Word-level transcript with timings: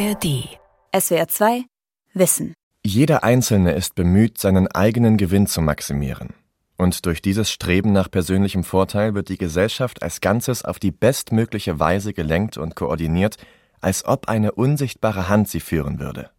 ARD. 0.00 0.48
SWR 0.98 1.28
2 1.28 1.64
Wissen. 2.14 2.54
Jeder 2.82 3.22
Einzelne 3.22 3.74
ist 3.74 3.94
bemüht, 3.94 4.38
seinen 4.38 4.66
eigenen 4.66 5.18
Gewinn 5.18 5.46
zu 5.46 5.60
maximieren. 5.60 6.30
Und 6.78 7.04
durch 7.04 7.20
dieses 7.20 7.50
Streben 7.50 7.92
nach 7.92 8.10
persönlichem 8.10 8.64
Vorteil 8.64 9.14
wird 9.14 9.28
die 9.28 9.36
Gesellschaft 9.36 10.02
als 10.02 10.22
Ganzes 10.22 10.64
auf 10.64 10.78
die 10.78 10.90
bestmögliche 10.90 11.78
Weise 11.78 12.14
gelenkt 12.14 12.56
und 12.56 12.76
koordiniert, 12.76 13.36
als 13.82 14.06
ob 14.06 14.28
eine 14.28 14.52
unsichtbare 14.52 15.28
Hand 15.28 15.50
sie 15.50 15.60
führen 15.60 16.00
würde. 16.00 16.30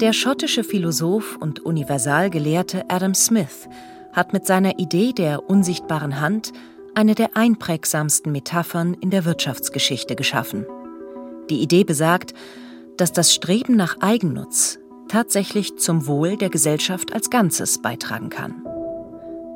Der 0.00 0.12
schottische 0.12 0.62
Philosoph 0.62 1.36
und 1.36 1.58
Universalgelehrte 1.58 2.84
Adam 2.88 3.14
Smith 3.14 3.68
hat 4.12 4.32
mit 4.32 4.46
seiner 4.46 4.78
Idee 4.78 5.12
der 5.12 5.50
unsichtbaren 5.50 6.20
Hand 6.20 6.52
eine 6.94 7.16
der 7.16 7.36
einprägsamsten 7.36 8.30
Metaphern 8.30 8.94
in 8.94 9.10
der 9.10 9.24
Wirtschaftsgeschichte 9.24 10.14
geschaffen. 10.14 10.64
Die 11.50 11.60
Idee 11.60 11.84
besagt, 11.84 12.32
dass 12.96 13.12
das 13.12 13.34
Streben 13.34 13.76
nach 13.76 13.96
Eigennutz 14.00 14.78
tatsächlich 15.08 15.76
zum 15.76 16.06
Wohl 16.06 16.36
der 16.36 16.48
Gesellschaft 16.48 17.12
als 17.12 17.28
Ganzes 17.28 17.82
beitragen 17.82 18.30
kann. 18.30 18.62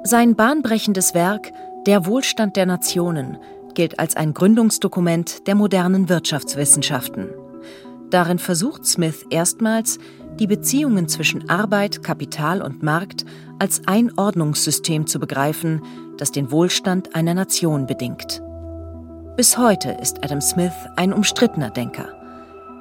Sein 0.02 0.34
bahnbrechendes 0.34 1.14
Werk 1.14 1.52
Der 1.86 2.04
Wohlstand 2.06 2.56
der 2.56 2.66
Nationen 2.66 3.38
gilt 3.74 3.98
als 3.98 4.16
ein 4.16 4.34
Gründungsdokument 4.34 5.46
der 5.46 5.54
modernen 5.54 6.08
Wirtschaftswissenschaften. 6.08 7.28
Darin 8.10 8.38
versucht 8.38 8.84
Smith 8.84 9.24
erstmals, 9.30 9.98
die 10.38 10.46
Beziehungen 10.46 11.08
zwischen 11.08 11.48
Arbeit, 11.48 12.02
Kapital 12.02 12.60
und 12.60 12.82
Markt 12.82 13.24
als 13.58 13.82
ein 13.86 14.16
Ordnungssystem 14.16 15.06
zu 15.06 15.18
begreifen, 15.18 15.82
das 16.18 16.32
den 16.32 16.50
Wohlstand 16.50 17.14
einer 17.14 17.34
Nation 17.34 17.86
bedingt. 17.86 18.43
Bis 19.37 19.59
heute 19.59 19.91
ist 20.01 20.23
Adam 20.23 20.41
Smith 20.41 20.73
ein 20.95 21.12
umstrittener 21.12 21.70
Denker. 21.70 22.06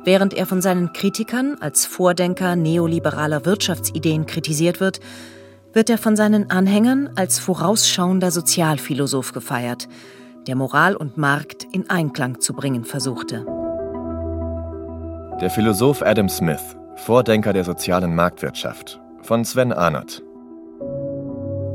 Während 0.04 0.36
er 0.36 0.46
von 0.46 0.62
seinen 0.62 0.94
Kritikern 0.94 1.58
als 1.60 1.88
Vordenker 1.88 2.56
neoliberaler 2.56 3.44
Wirtschaftsideen 3.44 4.28
kritisiert 4.28 4.80
wird, 4.80 5.00
wird 5.74 5.90
er 5.90 5.98
von 5.98 6.16
seinen 6.16 6.52
Anhängern 6.52 7.10
als 7.16 7.40
vorausschauender 7.40 8.30
Sozialphilosoph 8.30 9.32
gefeiert, 9.32 9.88
der 10.46 10.56
Moral 10.56 10.96
und 10.96 11.18
Markt 11.18 11.66
in 11.72 11.90
Einklang 11.90 12.40
zu 12.40 12.54
bringen 12.54 12.86
versuchte. 12.86 13.48
Der 15.42 15.50
Philosoph 15.50 16.04
Adam 16.04 16.30
Smith, 16.30 16.78
Vordenker 16.98 17.54
der 17.54 17.64
sozialen 17.64 18.14
Marktwirtschaft, 18.14 19.02
von 19.24 19.44
Sven 19.44 19.74
Arnott. 19.74 20.22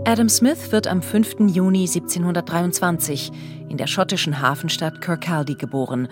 Adam 0.09 0.31
Smith 0.31 0.73
wird 0.73 0.87
am 0.87 1.03
5. 1.03 1.51
Juni 1.55 1.81
1723 1.81 3.31
in 3.69 3.77
der 3.77 3.87
schottischen 3.87 4.41
Hafenstadt 4.41 5.03
Kirkcaldy 5.03 5.55
geboren 5.55 6.09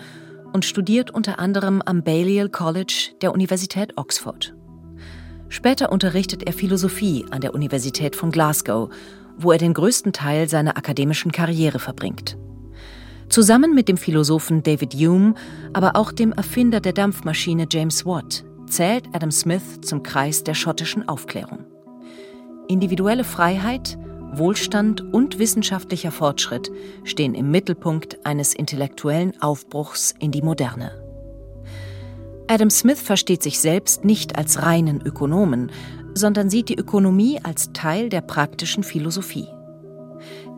und 0.53 0.65
studiert 0.65 1.09
unter 1.09 1.39
anderem 1.39 1.81
am 1.83 2.03
Balliol 2.03 2.47
College 2.49 3.15
der 3.23 3.33
Universität 3.33 3.97
Oxford. 3.97 4.53
Später 5.49 5.91
unterrichtet 5.91 6.43
er 6.43 6.53
Philosophie 6.53 7.25
an 7.31 7.41
der 7.41 7.55
Universität 7.55 8.15
von 8.15 8.29
Glasgow, 8.29 8.91
wo 9.35 9.51
er 9.51 9.57
den 9.57 9.73
größten 9.73 10.13
Teil 10.13 10.47
seiner 10.47 10.77
akademischen 10.77 11.31
Karriere 11.31 11.79
verbringt. 11.79 12.37
Zusammen 13.29 13.73
mit 13.73 13.89
dem 13.89 13.97
Philosophen 13.97 14.61
David 14.61 14.93
Hume, 14.93 15.33
aber 15.73 15.95
auch 15.95 16.11
dem 16.11 16.33
Erfinder 16.33 16.81
der 16.81 16.93
Dampfmaschine 16.93 17.65
James 17.67 18.05
Watt, 18.05 18.45
zählt 18.67 19.05
Adam 19.13 19.31
Smith 19.31 19.81
zum 19.81 20.03
Kreis 20.03 20.43
der 20.43 20.53
schottischen 20.53 21.09
Aufklärung. 21.09 21.65
Individuelle 22.67 23.23
Freiheit, 23.23 23.97
Wohlstand 24.33 25.01
und 25.13 25.39
wissenschaftlicher 25.39 26.11
Fortschritt 26.11 26.69
stehen 27.05 27.33
im 27.33 27.49
Mittelpunkt 27.49 28.25
eines 28.25 28.53
intellektuellen 28.53 29.41
Aufbruchs 29.41 30.13
in 30.19 30.31
die 30.31 30.41
Moderne. 30.41 30.91
Adam 32.47 32.69
Smith 32.69 33.01
versteht 33.01 33.43
sich 33.43 33.59
selbst 33.59 34.05
nicht 34.05 34.37
als 34.37 34.61
reinen 34.63 35.01
Ökonomen, 35.01 35.71
sondern 36.13 36.49
sieht 36.49 36.69
die 36.69 36.77
Ökonomie 36.77 37.39
als 37.43 37.71
Teil 37.73 38.09
der 38.09 38.21
praktischen 38.21 38.83
Philosophie. 38.83 39.47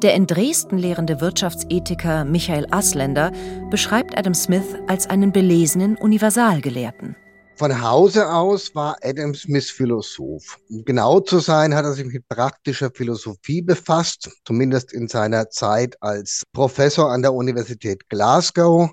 Der 0.01 0.15
in 0.15 0.27
Dresden 0.27 0.77
lehrende 0.77 1.19
Wirtschaftsethiker 1.19 2.25
Michael 2.25 2.67
Asländer 2.71 3.31
beschreibt 3.69 4.17
Adam 4.17 4.33
Smith 4.33 4.75
als 4.87 5.09
einen 5.09 5.31
belesenen 5.31 5.97
Universalgelehrten. 5.97 7.15
Von 7.59 7.81
Hause 7.81 8.31
aus 8.31 8.73
war 8.73 8.95
Adam 9.01 9.35
Smith 9.35 9.69
Philosoph. 9.69 10.57
Um 10.69 10.85
genau 10.85 11.19
zu 11.19 11.39
sein, 11.39 11.75
hat 11.75 11.83
er 11.83 11.91
sich 11.91 12.05
mit 12.05 12.25
praktischer 12.29 12.89
Philosophie 12.89 13.61
befasst, 13.61 14.29
zumindest 14.45 14.93
in 14.93 15.09
seiner 15.09 15.49
Zeit 15.49 16.01
als 16.01 16.43
Professor 16.53 17.11
an 17.11 17.21
der 17.21 17.33
Universität 17.33 18.07
Glasgow. 18.07 18.89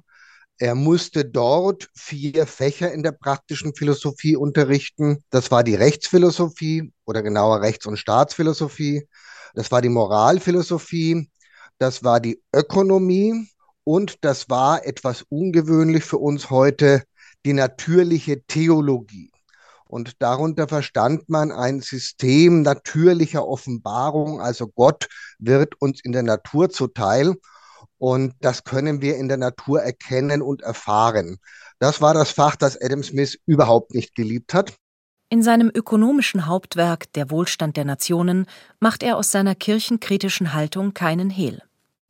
Er 0.59 0.75
musste 0.75 1.25
dort 1.25 1.88
vier 1.94 2.44
Fächer 2.44 2.91
in 2.91 3.04
der 3.04 3.12
praktischen 3.12 3.72
Philosophie 3.72 4.34
unterrichten. 4.34 5.22
Das 5.31 5.53
war 5.53 5.62
die 5.62 5.77
Rechtsphilosophie 5.77 6.93
oder 7.04 7.22
genauer 7.22 7.60
Rechts- 7.60 7.87
und 7.87 7.98
Staatsphilosophie. 7.98 9.06
Das 9.54 9.71
war 9.71 9.81
die 9.81 9.91
Moralphilosophie. 9.91 11.31
Das 11.78 12.03
war 12.03 12.19
die 12.19 12.43
Ökonomie. 12.53 13.47
Und 13.84 14.25
das 14.25 14.50
war 14.50 14.84
etwas 14.84 15.22
ungewöhnlich 15.28 16.03
für 16.03 16.19
uns 16.19 16.50
heute, 16.50 17.04
die 17.47 17.53
natürliche 17.53 18.43
Theologie. 18.43 19.31
Und 19.87 20.21
darunter 20.21 20.67
verstand 20.67 21.29
man 21.29 21.53
ein 21.53 21.81
System 21.81 22.62
natürlicher 22.62 23.47
Offenbarung, 23.47 24.41
also 24.41 24.67
Gott 24.67 25.09
wird 25.39 25.81
uns 25.81 26.01
in 26.03 26.11
der 26.11 26.25
Natur 26.25 26.71
zuteil 26.71 27.37
und 27.99 28.34
das 28.41 28.65
können 28.65 29.01
wir 29.01 29.17
in 29.17 29.29
der 29.29 29.37
Natur 29.37 29.81
erkennen 29.81 30.43
und 30.43 30.62
erfahren. 30.62 31.39
Das 31.79 32.01
war 32.03 32.15
das 32.15 32.33
Fach, 32.33 32.57
das 32.57 32.77
Adam 32.83 33.05
Smith 33.05 33.39
überhaupt 33.47 33.95
nicht 33.95 34.17
geliebt 34.17 34.53
hat. 34.53 34.75
In 35.28 35.43
seinem 35.43 35.71
ökonomischen 35.73 36.47
Hauptwerk 36.47 37.13
Der 37.13 37.31
Wohlstand 37.31 37.77
der 37.77 37.84
Nationen 37.84 38.47
macht 38.81 39.05
er 39.05 39.17
aus 39.17 39.31
seiner 39.31 39.55
kirchenkritischen 39.55 40.53
Haltung 40.53 40.95
keinen 40.95 41.31
Hehl. 41.31 41.63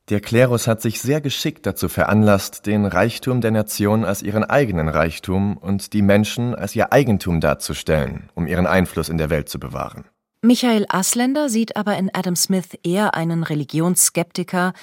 Der 0.09 0.21
Klerus 0.21 0.69
hat 0.69 0.81
sich 0.81 1.01
sehr 1.01 1.21
geschickt 1.21 1.67
dazu 1.67 1.89
veranlasst, 1.89 2.67
den 2.67 2.87
Reichtum 2.87 3.41
der 3.41 3.51
Nation 3.51 4.05
als 4.05 4.23
ihren 4.23 4.45
eigenen 4.45 4.89
Reichtum 4.89 5.57
und 5.57 5.93
die 5.93 6.03
Menschen 6.03 6.55
als 6.55 6.77
ihr 6.77 6.93
Eigentum 6.93 7.41
darzustellen, 7.41 8.31
um 8.37 8.47
ihren 8.47 8.69
Einfluss 8.69 9.09
in 9.09 9.19
der 9.19 9.31
Welt 9.31 9.49
zu 9.49 9.59
bewahren. 9.59 10.05
Michael 10.43 10.87
Asländer 10.89 11.49
sieht 11.49 11.77
aber 11.77 11.97
in 11.97 12.09
Adam 12.15 12.37
Smith 12.37 12.79
eher 12.85 13.15
einen 13.15 13.43
Religionsskeptiker, 13.43 14.75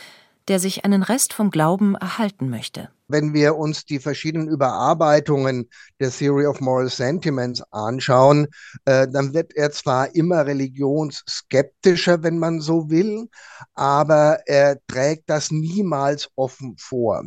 der 0.49 0.59
sich 0.59 0.83
einen 0.83 1.03
Rest 1.03 1.31
vom 1.31 1.51
Glauben 1.51 1.95
erhalten 1.95 2.49
möchte 2.49 2.89
wenn 3.13 3.33
wir 3.33 3.55
uns 3.55 3.85
die 3.85 3.99
verschiedenen 3.99 4.49
Überarbeitungen 4.49 5.69
der 5.99 6.09
Theory 6.09 6.47
of 6.47 6.59
Moral 6.59 6.89
Sentiments 6.89 7.61
anschauen, 7.71 8.47
äh, 8.85 9.07
dann 9.07 9.33
wird 9.33 9.55
er 9.55 9.71
zwar 9.71 10.13
immer 10.15 10.45
religionsskeptischer, 10.45 12.23
wenn 12.23 12.39
man 12.39 12.59
so 12.59 12.89
will, 12.89 13.29
aber 13.75 14.39
er 14.47 14.79
trägt 14.87 15.29
das 15.29 15.51
niemals 15.51 16.29
offen 16.35 16.75
vor. 16.79 17.23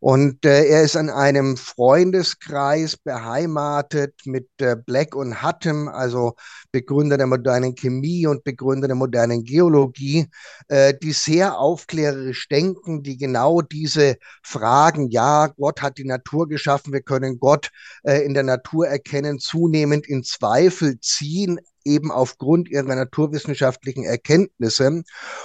Und 0.00 0.44
äh, 0.44 0.64
er 0.66 0.82
ist 0.82 0.96
an 0.96 1.08
einem 1.08 1.56
Freundeskreis 1.56 2.96
beheimatet 2.96 4.14
mit 4.24 4.48
äh, 4.60 4.74
Black 4.74 5.14
und 5.14 5.42
Hutton, 5.42 5.88
also 5.88 6.34
Begründer 6.72 7.16
der 7.16 7.28
modernen 7.28 7.76
Chemie 7.76 8.26
und 8.26 8.42
Begründer 8.42 8.88
der 8.88 8.96
modernen 8.96 9.44
Geologie, 9.44 10.26
äh, 10.66 10.94
die 11.00 11.12
sehr 11.12 11.58
aufklärerisch 11.58 12.48
denken, 12.48 13.04
die 13.04 13.16
genau 13.16 13.62
diese 13.62 14.16
Fragen, 14.42 15.10
ja, 15.10 15.27
Gott 15.56 15.82
hat 15.82 15.98
die 15.98 16.04
Natur 16.04 16.48
geschaffen, 16.48 16.92
wir 16.92 17.02
können 17.02 17.38
Gott 17.38 17.70
äh, 18.02 18.24
in 18.24 18.34
der 18.34 18.42
Natur 18.42 18.88
erkennen, 18.88 19.38
zunehmend 19.38 20.06
in 20.06 20.24
Zweifel 20.24 21.00
ziehen, 21.00 21.60
eben 21.84 22.10
aufgrund 22.10 22.68
ihrer 22.68 22.94
naturwissenschaftlichen 22.94 24.04
Erkenntnisse. 24.04 25.02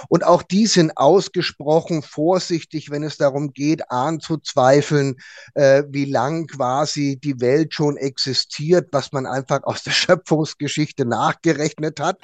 Und 0.08 0.24
auch 0.24 0.42
die 0.42 0.66
sind 0.66 0.96
ausgesprochen 0.96 2.02
vorsichtig, 2.02 2.90
wenn 2.90 3.02
es 3.02 3.16
darum 3.16 3.52
geht, 3.52 3.90
anzuzweifeln, 3.90 5.16
äh, 5.54 5.84
wie 5.88 6.04
lang 6.04 6.46
quasi 6.46 7.18
die 7.22 7.40
Welt 7.40 7.74
schon 7.74 7.96
existiert, 7.96 8.88
was 8.92 9.12
man 9.12 9.26
einfach 9.26 9.64
aus 9.64 9.82
der 9.82 9.90
Schöpfungsgeschichte 9.92 11.06
nachgerechnet 11.06 12.00
hat. 12.00 12.18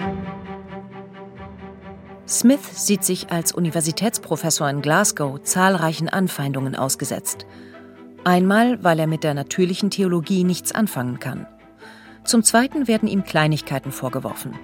Smith 2.30 2.86
sieht 2.86 3.02
sich 3.02 3.32
als 3.32 3.50
Universitätsprofessor 3.50 4.70
in 4.70 4.82
Glasgow 4.82 5.42
zahlreichen 5.42 6.08
Anfeindungen 6.08 6.76
ausgesetzt. 6.76 7.44
Einmal, 8.22 8.84
weil 8.84 9.00
er 9.00 9.08
mit 9.08 9.24
der 9.24 9.34
natürlichen 9.34 9.90
Theologie 9.90 10.44
nichts 10.44 10.70
anfangen 10.70 11.18
kann. 11.18 11.48
Zum 12.22 12.44
Zweiten 12.44 12.86
werden 12.86 13.08
ihm 13.08 13.24
Kleinigkeiten 13.24 13.90
vorgeworfen, 13.90 14.56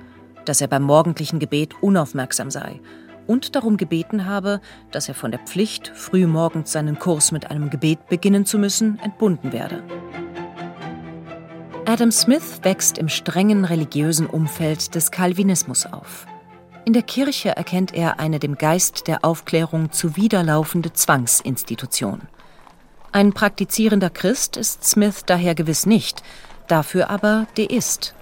dass 0.44 0.60
er 0.60 0.68
beim 0.68 0.84
morgendlichen 0.84 1.40
Gebet 1.40 1.74
unaufmerksam 1.80 2.52
sei 2.52 2.80
und 3.26 3.56
darum 3.56 3.76
gebeten 3.76 4.26
habe, 4.26 4.60
dass 4.92 5.08
er 5.08 5.14
von 5.14 5.32
der 5.32 5.40
Pflicht, 5.40 5.88
frühmorgens 5.88 6.70
seinen 6.70 7.00
Kurs 7.00 7.32
mit 7.32 7.50
einem 7.50 7.68
Gebet 7.68 8.06
beginnen 8.06 8.46
zu 8.46 8.60
müssen, 8.60 9.00
entbunden 9.00 9.52
werde. 9.52 9.82
Adam 11.84 12.12
Smith 12.12 12.60
wächst 12.62 12.96
im 12.96 13.08
strengen 13.08 13.64
religiösen 13.64 14.28
Umfeld 14.28 14.94
des 14.94 15.10
Calvinismus 15.10 15.84
auf. 15.86 16.28
In 16.86 16.92
der 16.92 17.02
Kirche 17.02 17.48
erkennt 17.48 17.92
er 17.94 18.20
eine 18.20 18.38
dem 18.38 18.56
Geist 18.56 19.08
der 19.08 19.24
Aufklärung 19.24 19.90
zuwiderlaufende 19.90 20.92
Zwangsinstitution. 20.92 22.20
Ein 23.10 23.32
praktizierender 23.32 24.08
Christ 24.08 24.56
ist 24.56 24.84
Smith 24.84 25.24
daher 25.26 25.56
gewiss 25.56 25.84
nicht, 25.84 26.22
dafür 26.68 27.10
aber 27.10 27.48
Deist. 27.58 28.14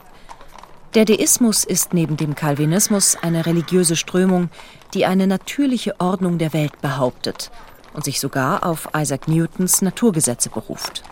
Der 0.94 1.04
Deismus 1.04 1.64
ist 1.64 1.92
neben 1.92 2.16
dem 2.16 2.34
Calvinismus 2.34 3.18
eine 3.20 3.44
religiöse 3.44 3.96
Strömung, 3.96 4.48
die 4.94 5.04
eine 5.04 5.26
natürliche 5.26 6.00
Ordnung 6.00 6.38
der 6.38 6.54
Welt 6.54 6.80
behauptet 6.80 7.50
und 7.92 8.06
sich 8.06 8.18
sogar 8.18 8.64
auf 8.64 8.88
Isaac 8.96 9.28
Newtons 9.28 9.82
Naturgesetze 9.82 10.48
beruft. 10.48 11.02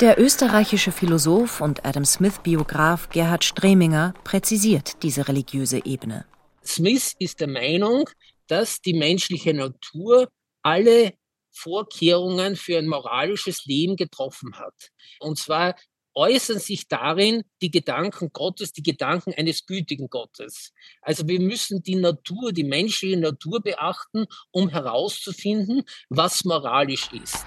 Der 0.00 0.20
österreichische 0.20 0.92
Philosoph 0.92 1.60
und 1.60 1.84
Adam 1.84 2.04
Smith-Biograf 2.04 3.08
Gerhard 3.08 3.42
Streminger 3.42 4.14
präzisiert 4.22 5.02
diese 5.02 5.26
religiöse 5.26 5.84
Ebene. 5.84 6.26
Smith 6.70 7.14
ist 7.18 7.40
der 7.40 7.48
Meinung, 7.48 8.08
dass 8.46 8.80
die 8.80 8.94
menschliche 8.94 9.52
Natur 9.52 10.28
alle 10.62 11.14
Vorkehrungen 11.52 12.54
für 12.54 12.78
ein 12.78 12.86
moralisches 12.86 13.64
Leben 13.64 13.96
getroffen 13.96 14.56
hat. 14.56 14.90
Und 15.18 15.36
zwar 15.36 15.74
äußern 16.14 16.60
sich 16.60 16.86
darin 16.86 17.42
die 17.60 17.70
Gedanken 17.70 18.30
Gottes, 18.32 18.72
die 18.72 18.82
Gedanken 18.82 19.34
eines 19.34 19.66
gütigen 19.66 20.08
Gottes. 20.08 20.72
Also 21.02 21.26
wir 21.26 21.40
müssen 21.40 21.82
die 21.82 21.96
Natur, 21.96 22.52
die 22.52 22.64
menschliche 22.64 23.16
Natur 23.16 23.60
beachten, 23.60 24.26
um 24.52 24.68
herauszufinden, 24.68 25.82
was 26.08 26.44
moralisch 26.44 27.08
ist. 27.12 27.46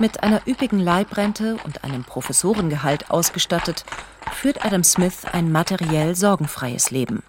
Mit 0.00 0.22
einer 0.22 0.46
üppigen 0.46 0.80
Leibrente 0.80 1.56
und 1.64 1.84
einem 1.84 2.04
Professorengehalt 2.04 3.10
ausgestattet, 3.10 3.84
führt 4.46 4.64
Adam 4.64 4.84
Smith 4.84 5.24
ein 5.32 5.50
materiell 5.50 6.14
sorgenfreies 6.14 6.92
Leben. 6.92 7.24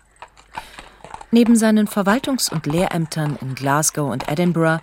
Neben 1.32 1.56
seinen 1.56 1.88
Verwaltungs- 1.88 2.52
und 2.52 2.68
Lehrämtern 2.68 3.40
in 3.42 3.56
Glasgow 3.56 4.12
und 4.12 4.30
Edinburgh 4.30 4.80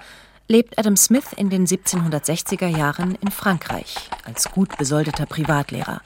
lebt 0.49 0.77
Adam 0.77 0.97
Smith 0.97 1.27
in 1.37 1.49
den 1.49 1.65
1760er 1.65 2.67
Jahren 2.67 3.15
in 3.21 3.31
Frankreich 3.31 4.11
als 4.25 4.51
gut 4.51 4.77
besoldeter 4.79 5.27
Privatlehrer, 5.27 6.01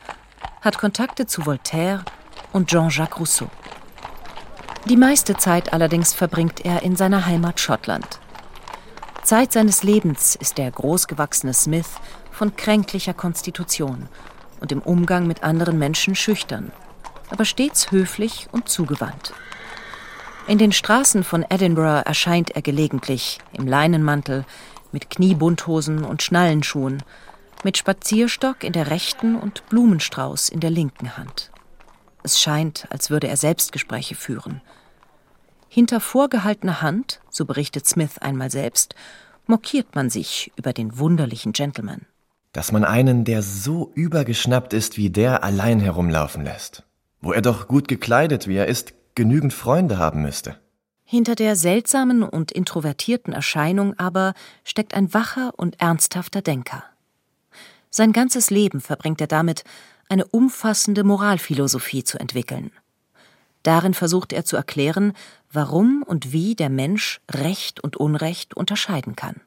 hat 0.60 0.76
Kontakte 0.76 1.24
zu 1.26 1.46
Voltaire 1.46 2.04
und 2.52 2.68
Jean-Jacques 2.68 3.18
Rousseau. 3.18 3.48
Die 4.84 4.98
meiste 4.98 5.34
Zeit 5.38 5.72
allerdings 5.72 6.12
verbringt 6.12 6.62
er 6.62 6.82
in 6.82 6.94
seiner 6.94 7.24
Heimat 7.24 7.58
Schottland. 7.58 8.20
Zeit 9.22 9.54
seines 9.54 9.82
Lebens 9.82 10.36
ist 10.36 10.58
der 10.58 10.70
großgewachsene 10.72 11.54
Smith 11.54 11.88
von 12.30 12.54
kränklicher 12.54 13.14
Konstitution 13.14 14.10
und 14.60 14.72
im 14.72 14.80
Umgang 14.80 15.26
mit 15.26 15.42
anderen 15.42 15.78
Menschen 15.78 16.14
schüchtern, 16.14 16.72
aber 17.30 17.44
stets 17.44 17.90
höflich 17.90 18.48
und 18.52 18.68
zugewandt. 18.68 19.32
In 20.46 20.58
den 20.58 20.72
Straßen 20.72 21.24
von 21.24 21.44
Edinburgh 21.48 22.02
erscheint 22.06 22.52
er 22.52 22.62
gelegentlich 22.62 23.38
im 23.52 23.66
Leinenmantel, 23.66 24.44
mit 24.92 25.10
Kniebundhosen 25.10 26.04
und 26.04 26.22
Schnallenschuhen, 26.22 27.02
mit 27.64 27.76
Spazierstock 27.76 28.64
in 28.64 28.72
der 28.72 28.90
rechten 28.90 29.36
und 29.36 29.66
Blumenstrauß 29.68 30.48
in 30.48 30.60
der 30.60 30.70
linken 30.70 31.16
Hand. 31.18 31.50
Es 32.22 32.40
scheint, 32.40 32.86
als 32.90 33.10
würde 33.10 33.28
er 33.28 33.36
Selbstgespräche 33.36 34.14
führen. 34.14 34.62
Hinter 35.68 36.00
vorgehaltener 36.00 36.80
Hand, 36.80 37.20
so 37.28 37.44
berichtet 37.44 37.86
Smith 37.86 38.18
einmal 38.18 38.50
selbst, 38.50 38.94
mokiert 39.46 39.94
man 39.94 40.08
sich 40.10 40.52
über 40.56 40.72
den 40.72 40.98
wunderlichen 40.98 41.52
Gentleman. 41.52 42.06
Dass 42.52 42.72
man 42.72 42.84
einen, 42.84 43.24
der 43.24 43.42
so 43.42 43.92
übergeschnappt 43.94 44.72
ist 44.72 44.96
wie 44.96 45.10
der, 45.10 45.44
allein 45.44 45.80
herumlaufen 45.80 46.44
lässt. 46.44 46.84
Wo 47.20 47.32
er 47.32 47.42
doch 47.42 47.68
gut 47.68 47.88
gekleidet 47.88 48.48
wie 48.48 48.56
er 48.56 48.66
ist, 48.66 48.94
genügend 49.14 49.52
Freunde 49.52 49.98
haben 49.98 50.22
müsste. 50.22 50.56
Hinter 51.04 51.34
der 51.34 51.56
seltsamen 51.56 52.22
und 52.22 52.52
introvertierten 52.52 53.32
Erscheinung 53.32 53.98
aber 53.98 54.34
steckt 54.62 54.94
ein 54.94 55.14
wacher 55.14 55.52
und 55.56 55.80
ernsthafter 55.80 56.42
Denker. 56.42 56.84
Sein 57.90 58.12
ganzes 58.12 58.50
Leben 58.50 58.80
verbringt 58.80 59.20
er 59.20 59.26
damit, 59.26 59.64
eine 60.08 60.26
umfassende 60.26 61.04
Moralphilosophie 61.04 62.04
zu 62.04 62.18
entwickeln. 62.18 62.70
Darin 63.62 63.94
versucht 63.94 64.32
er 64.32 64.44
zu 64.44 64.56
erklären, 64.56 65.12
warum 65.50 66.02
und 66.02 66.32
wie 66.32 66.54
der 66.54 66.70
Mensch 66.70 67.20
Recht 67.30 67.80
und 67.80 67.96
Unrecht 67.96 68.54
unterscheiden 68.54 69.16
kann. 69.16 69.40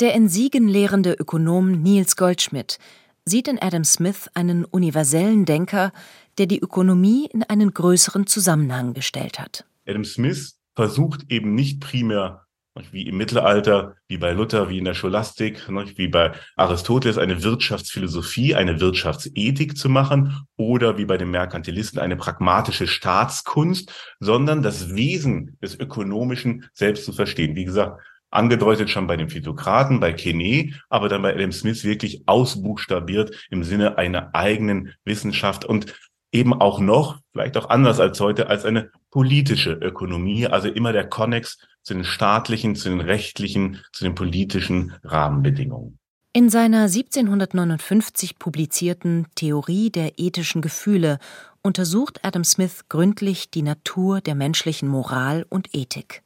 Der 0.00 0.14
in 0.14 0.28
Siegen 0.28 0.68
lehrende 0.68 1.12
Ökonom 1.14 1.82
Niels 1.82 2.14
Goldschmidt 2.14 2.78
sieht 3.24 3.48
in 3.48 3.58
Adam 3.60 3.82
Smith 3.82 4.30
einen 4.32 4.64
universellen 4.64 5.44
Denker, 5.44 5.92
der 6.38 6.46
die 6.46 6.60
Ökonomie 6.60 7.26
in 7.26 7.42
einen 7.42 7.74
größeren 7.74 8.28
Zusammenhang 8.28 8.94
gestellt 8.94 9.40
hat. 9.40 9.64
Adam 9.88 10.04
Smith 10.04 10.56
versucht 10.76 11.32
eben 11.32 11.56
nicht 11.56 11.80
primär 11.80 12.44
wie 12.92 13.08
im 13.08 13.16
Mittelalter, 13.16 13.96
wie 14.06 14.18
bei 14.18 14.30
Luther, 14.32 14.68
wie 14.68 14.78
in 14.78 14.84
der 14.84 14.94
Scholastik, 14.94 15.66
wie 15.96 16.06
bei 16.06 16.30
Aristoteles 16.54 17.18
eine 17.18 17.42
Wirtschaftsphilosophie, 17.42 18.54
eine 18.54 18.80
Wirtschaftsethik 18.80 19.76
zu 19.76 19.88
machen 19.88 20.46
oder 20.56 20.96
wie 20.96 21.04
bei 21.04 21.16
den 21.16 21.32
Merkantilisten 21.32 21.98
eine 21.98 22.14
pragmatische 22.14 22.86
Staatskunst, 22.86 23.92
sondern 24.20 24.62
das 24.62 24.94
Wesen 24.94 25.58
des 25.60 25.74
Ökonomischen 25.74 26.66
selbst 26.72 27.04
zu 27.04 27.12
verstehen. 27.12 27.56
Wie 27.56 27.64
gesagt, 27.64 28.00
angedeutet 28.30 28.90
schon 28.90 29.06
bei 29.06 29.16
den 29.16 29.30
Physiokraten, 29.30 30.00
bei 30.00 30.12
Kene, 30.12 30.74
aber 30.88 31.08
dann 31.08 31.22
bei 31.22 31.34
Adam 31.34 31.52
Smith 31.52 31.84
wirklich 31.84 32.22
ausbuchstabiert 32.26 33.46
im 33.50 33.64
Sinne 33.64 33.98
einer 33.98 34.34
eigenen 34.34 34.94
Wissenschaft 35.04 35.64
und 35.64 35.94
eben 36.32 36.52
auch 36.52 36.80
noch, 36.80 37.18
vielleicht 37.32 37.56
auch 37.56 37.70
anders 37.70 38.00
als 38.00 38.20
heute, 38.20 38.48
als 38.48 38.64
eine 38.64 38.90
politische 39.10 39.72
Ökonomie, 39.72 40.46
also 40.46 40.68
immer 40.68 40.92
der 40.92 41.08
Konnex 41.08 41.58
zu 41.82 41.94
den 41.94 42.04
staatlichen, 42.04 42.76
zu 42.76 42.90
den 42.90 43.00
rechtlichen, 43.00 43.80
zu 43.92 44.04
den 44.04 44.14
politischen 44.14 44.94
Rahmenbedingungen. 45.02 45.98
In 46.34 46.50
seiner 46.50 46.82
1759 46.82 48.38
publizierten 48.38 49.26
Theorie 49.34 49.90
der 49.90 50.18
ethischen 50.18 50.60
Gefühle 50.60 51.18
untersucht 51.62 52.20
Adam 52.22 52.44
Smith 52.44 52.84
gründlich 52.88 53.50
die 53.50 53.62
Natur 53.62 54.20
der 54.20 54.34
menschlichen 54.34 54.88
Moral 54.88 55.46
und 55.48 55.74
Ethik. 55.74 56.22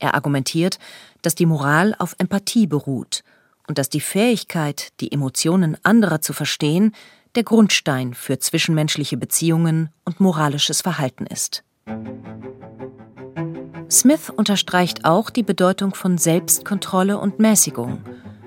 Er 0.00 0.14
argumentiert, 0.14 0.78
dass 1.22 1.36
die 1.36 1.46
Moral 1.46 1.94
auf 1.98 2.16
Empathie 2.18 2.66
beruht 2.66 3.22
und 3.68 3.78
dass 3.78 3.88
die 3.88 4.00
Fähigkeit, 4.00 4.88
die 5.00 5.12
Emotionen 5.12 5.76
anderer 5.84 6.20
zu 6.20 6.32
verstehen, 6.32 6.92
der 7.36 7.44
Grundstein 7.44 8.14
für 8.14 8.40
zwischenmenschliche 8.40 9.16
Beziehungen 9.16 9.90
und 10.04 10.18
moralisches 10.18 10.80
Verhalten 10.80 11.26
ist. 11.26 11.62
Smith 13.90 14.30
unterstreicht 14.34 15.04
auch 15.04 15.30
die 15.30 15.42
Bedeutung 15.42 15.94
von 15.94 16.18
Selbstkontrolle 16.18 17.18
und 17.18 17.38
Mäßigung 17.38 18.02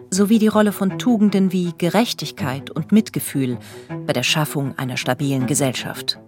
sowie 0.10 0.40
die 0.40 0.48
Rolle 0.48 0.72
von 0.72 1.00
Tugenden 1.00 1.52
wie 1.52 1.74
Gerechtigkeit 1.78 2.70
und 2.70 2.92
Mitgefühl 2.92 3.58
bei 4.06 4.14
der 4.14 4.24
Schaffung 4.24 4.78
einer 4.78 4.98
stabilen 4.98 5.48
Gesellschaft. 5.48 6.20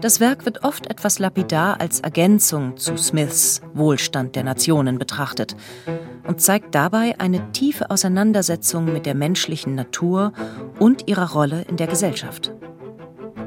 Das 0.00 0.20
Werk 0.20 0.44
wird 0.44 0.64
oft 0.64 0.90
etwas 0.90 1.18
lapidar 1.18 1.80
als 1.80 2.00
Ergänzung 2.00 2.76
zu 2.76 2.96
Smiths 2.96 3.60
Wohlstand 3.74 4.36
der 4.36 4.44
Nationen 4.44 4.98
betrachtet 4.98 5.56
und 6.26 6.40
zeigt 6.40 6.74
dabei 6.74 7.14
eine 7.18 7.52
tiefe 7.52 7.90
Auseinandersetzung 7.90 8.92
mit 8.92 9.06
der 9.06 9.14
menschlichen 9.14 9.74
Natur 9.74 10.32
und 10.78 11.08
ihrer 11.08 11.32
Rolle 11.32 11.62
in 11.68 11.76
der 11.76 11.86
Gesellschaft. 11.86 12.52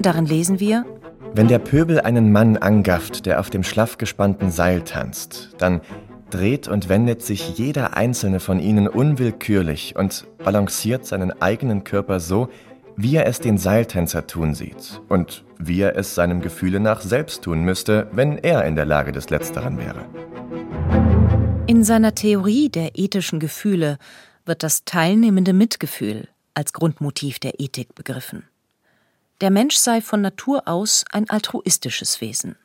Darin 0.01 0.25
lesen 0.25 0.59
wir 0.59 0.85
Wenn 1.33 1.47
der 1.47 1.59
Pöbel 1.59 2.01
einen 2.01 2.31
Mann 2.31 2.57
angafft, 2.57 3.25
der 3.25 3.39
auf 3.39 3.49
dem 3.49 3.63
schlaff 3.63 3.97
gespannten 3.97 4.51
Seil 4.51 4.81
tanzt, 4.81 5.55
dann 5.57 5.81
dreht 6.29 6.67
und 6.67 6.89
wendet 6.89 7.21
sich 7.21 7.57
jeder 7.57 7.95
einzelne 7.95 8.39
von 8.39 8.59
ihnen 8.59 8.87
unwillkürlich 8.87 9.95
und 9.95 10.25
balanciert 10.43 11.05
seinen 11.05 11.41
eigenen 11.41 11.83
Körper 11.83 12.19
so, 12.19 12.49
wie 12.95 13.15
er 13.15 13.25
es 13.25 13.39
den 13.39 13.57
Seiltänzer 13.57 14.27
tun 14.27 14.53
sieht 14.53 15.01
und 15.09 15.43
wie 15.57 15.81
er 15.81 15.95
es 15.95 16.15
seinem 16.15 16.41
Gefühle 16.41 16.79
nach 16.79 17.01
selbst 17.01 17.43
tun 17.43 17.63
müsste, 17.63 18.07
wenn 18.11 18.37
er 18.37 18.65
in 18.65 18.75
der 18.75 18.85
Lage 18.85 19.11
des 19.11 19.29
Letzteren 19.29 19.77
wäre. 19.77 20.05
In 21.67 21.83
seiner 21.83 22.13
Theorie 22.13 22.69
der 22.69 22.97
ethischen 22.97 23.39
Gefühle 23.39 23.97
wird 24.45 24.63
das 24.63 24.83
teilnehmende 24.85 25.53
Mitgefühl 25.53 26.27
als 26.53 26.73
Grundmotiv 26.73 27.39
der 27.39 27.59
Ethik 27.59 27.95
begriffen. 27.95 28.43
Der 29.41 29.49
Mensch 29.49 29.75
sei 29.75 30.01
von 30.01 30.21
Natur 30.21 30.67
aus 30.67 31.05
ein 31.11 31.29
altruistisches 31.29 32.21
Wesen. 32.21 32.55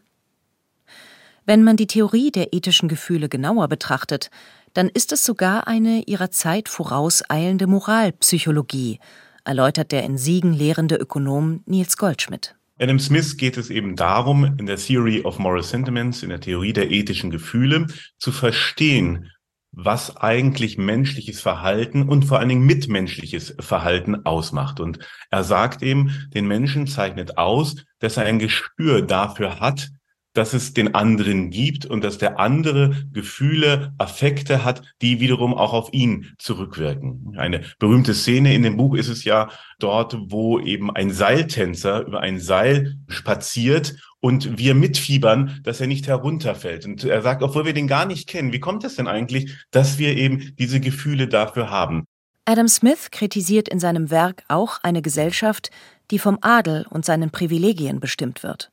Wenn 1.47 1.65
man 1.65 1.77
die 1.77 1.87
Theorie 1.87 2.31
der 2.31 2.53
ethischen 2.53 2.89
Gefühle 2.89 3.29
genauer 3.29 3.69
betrachtet, 3.69 4.31
dann 4.75 4.89
ist 4.89 5.13
es 5.13 5.25
sogar 5.25 5.67
eine 5.67 6.03
ihrer 6.03 6.31
Zeit 6.31 6.69
vorauseilende 6.69 7.67
Moralpsychologie, 7.67 9.01
erläutert 9.49 9.91
der 9.91 10.05
in 10.05 10.19
Siegen 10.19 10.53
lehrende 10.53 10.97
Ökonom 10.97 11.63
Niels 11.67 11.97
Goldschmidt. 11.97 12.55
Adam 12.79 13.01
Smith 13.01 13.37
geht 13.37 13.57
es 13.57 13.71
eben 13.71 13.97
darum, 13.97 14.45
in 14.59 14.67
der 14.67 14.77
Theory 14.77 15.23
of 15.23 15.41
Moral 15.41 15.65
Sentiments, 15.65 16.23
in 16.23 16.29
der 16.29 16.41
Theorie 16.41 16.73
der 16.73 16.93
ethischen 16.93 17.31
Gefühle, 17.31 17.89
zu 18.19 18.31
verstehen, 18.31 19.31
was 19.73 20.17
eigentlich 20.17 20.79
menschliches 20.79 21.41
Verhalten 21.41 22.09
und 22.09 22.25
vor 22.25 22.39
allen 22.39 22.49
Dingen 22.49 22.67
mitmenschliches 22.67 23.55
Verhalten 23.59 24.25
ausmacht. 24.27 24.81
Und 24.81 25.01
er 25.31 25.45
sagt 25.45 25.83
eben, 25.83 26.29
den 26.35 26.47
Menschen 26.47 26.87
zeichnet 26.87 27.37
aus, 27.37 27.77
dass 27.99 28.17
er 28.17 28.25
ein 28.25 28.39
Gespür 28.39 29.03
dafür 29.03 29.61
hat, 29.61 29.91
dass 30.39 30.55
es 30.55 30.73
den 30.73 30.95
anderen 30.95 31.51
gibt 31.51 31.85
und 31.85 32.05
dass 32.05 32.17
der 32.17 32.39
andere 32.39 32.95
Gefühle, 33.13 33.93
Affekte 33.99 34.65
hat, 34.65 34.83
die 35.03 35.19
wiederum 35.19 35.53
auch 35.53 35.73
auf 35.73 35.93
ihn 35.93 36.33
zurückwirken. 36.39 37.35
Eine 37.37 37.65
berühmte 37.81 38.15
Szene 38.15 38.55
in 38.55 38.63
dem 38.63 38.77
Buch 38.77 38.95
ist 38.95 39.09
es 39.09 39.25
ja 39.25 39.51
dort, 39.81 40.17
wo 40.29 40.61
eben 40.61 40.95
ein 40.95 41.11
Seiltänzer 41.11 42.07
über 42.07 42.21
ein 42.21 42.39
Seil 42.39 42.99
spaziert 43.09 43.97
und 44.21 44.59
wir 44.59 44.77
mitfiebern, 44.77 45.59
dass 45.65 45.81
er 45.81 45.89
nicht 45.89 46.07
herunterfällt. 46.07 46.87
Und 46.87 47.03
er 47.03 47.21
sagt, 47.23 47.43
obwohl 47.43 47.65
wir 47.65 47.75
den 47.75 47.89
gar 47.89 48.07
nicht 48.07 48.29
kennen, 48.29 48.53
wie 48.53 48.61
kommt 48.61 48.85
es 48.85 48.95
denn 48.95 49.09
eigentlich, 49.09 49.53
dass 49.73 49.99
wir 49.99 50.17
eben 50.17 50.55
diese 50.57 50.79
Gefühle 50.79 51.27
dafür 51.27 51.69
haben? 51.69 52.05
Adam 52.45 52.69
Smith 52.69 53.11
kritisiert 53.11 53.69
in 53.69 53.81
seinem 53.81 54.13
Werk 54.13 54.45
auch 54.47 54.79
eine 54.85 55.03
Gesellschaft, 55.03 55.71
die 56.13 56.21
vom 56.21 56.39
Adel 56.43 56.87
und 56.89 57.05
seinen 57.05 57.31
Privilegien 57.31 57.99
bestimmt 57.99 58.45
wird. 58.45 58.71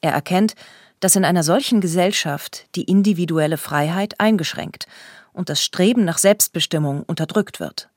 Er 0.00 0.12
erkennt, 0.12 0.54
dass 1.00 1.16
in 1.16 1.24
einer 1.24 1.42
solchen 1.42 1.80
Gesellschaft 1.80 2.66
die 2.74 2.84
individuelle 2.84 3.58
Freiheit 3.58 4.20
eingeschränkt 4.20 4.86
und 5.32 5.48
das 5.48 5.62
Streben 5.62 6.04
nach 6.04 6.18
Selbstbestimmung 6.18 7.02
unterdrückt 7.02 7.60
wird. 7.60 7.90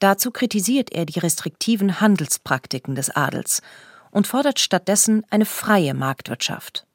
Dazu 0.00 0.30
kritisiert 0.30 0.92
er 0.92 1.06
die 1.06 1.18
restriktiven 1.18 2.00
Handelspraktiken 2.00 2.94
des 2.94 3.10
Adels 3.10 3.62
und 4.10 4.26
fordert 4.26 4.58
stattdessen 4.58 5.24
eine 5.30 5.44
freie 5.44 5.94
Marktwirtschaft. 5.94 6.86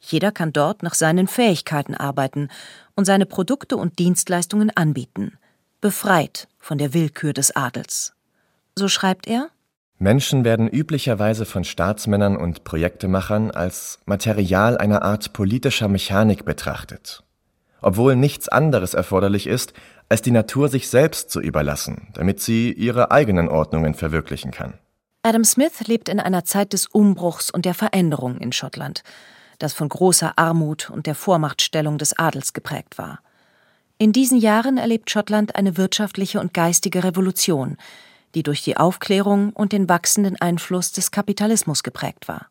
Jeder 0.00 0.32
kann 0.32 0.52
dort 0.52 0.82
nach 0.82 0.94
seinen 0.94 1.26
Fähigkeiten 1.26 1.94
arbeiten 1.94 2.48
und 2.94 3.04
seine 3.04 3.26
Produkte 3.26 3.76
und 3.76 3.98
Dienstleistungen 3.98 4.70
anbieten, 4.70 5.38
befreit 5.80 6.48
von 6.58 6.78
der 6.78 6.94
Willkür 6.94 7.32
des 7.32 7.54
Adels. 7.54 8.14
So 8.76 8.88
schreibt 8.88 9.26
er 9.26 9.50
Menschen 9.98 10.44
werden 10.44 10.68
üblicherweise 10.68 11.44
von 11.44 11.64
Staatsmännern 11.64 12.36
und 12.36 12.62
Projektemachern 12.62 13.50
als 13.50 13.98
Material 14.06 14.78
einer 14.78 15.02
Art 15.02 15.32
politischer 15.32 15.88
Mechanik 15.88 16.44
betrachtet, 16.44 17.24
obwohl 17.82 18.14
nichts 18.14 18.48
anderes 18.48 18.94
erforderlich 18.94 19.48
ist, 19.48 19.72
als 20.08 20.22
die 20.22 20.30
Natur 20.30 20.68
sich 20.68 20.88
selbst 20.88 21.30
zu 21.30 21.40
überlassen, 21.40 22.08
damit 22.14 22.40
sie 22.40 22.72
ihre 22.72 23.10
eigenen 23.10 23.48
Ordnungen 23.48 23.94
verwirklichen 23.94 24.52
kann. 24.52 24.74
Adam 25.22 25.44
Smith 25.44 25.86
lebt 25.88 26.08
in 26.08 26.20
einer 26.20 26.44
Zeit 26.44 26.72
des 26.72 26.86
Umbruchs 26.86 27.50
und 27.50 27.64
der 27.64 27.74
Veränderung 27.74 28.38
in 28.38 28.52
Schottland, 28.52 29.02
das 29.58 29.72
von 29.72 29.88
großer 29.88 30.34
Armut 30.36 30.90
und 30.90 31.06
der 31.06 31.16
Vormachtstellung 31.16 31.98
des 31.98 32.16
Adels 32.16 32.52
geprägt 32.52 32.98
war. 32.98 33.18
In 33.98 34.12
diesen 34.12 34.38
Jahren 34.38 34.78
erlebt 34.78 35.10
Schottland 35.10 35.56
eine 35.56 35.76
wirtschaftliche 35.76 36.38
und 36.38 36.54
geistige 36.54 37.02
Revolution, 37.02 37.76
die 38.34 38.42
durch 38.42 38.62
die 38.62 38.76
Aufklärung 38.76 39.50
und 39.52 39.72
den 39.72 39.88
wachsenden 39.88 40.36
Einfluss 40.40 40.92
des 40.92 41.10
Kapitalismus 41.10 41.82
geprägt 41.82 42.28
war. 42.28 42.48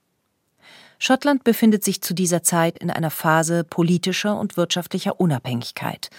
Schottland 0.99 1.43
befindet 1.43 1.83
sich 1.83 2.01
zu 2.01 2.13
dieser 2.13 2.41
Zeit 2.41 2.79
in 2.79 2.89
einer 2.89 3.11
Phase 3.11 3.63
politischer 3.63 4.39
und 4.39 4.57
wirtschaftlicher 4.57 5.19
Unabhängigkeit, 5.19 6.09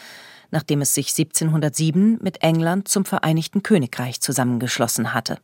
nachdem 0.51 0.81
es 0.81 0.95
sich 0.95 1.09
1707 1.09 2.19
mit 2.23 2.43
England 2.43 2.89
zum 2.89 3.05
Vereinigten 3.05 3.63
Königreich 3.63 4.21
zusammengeschlossen 4.21 5.15
hatte. 5.15 5.39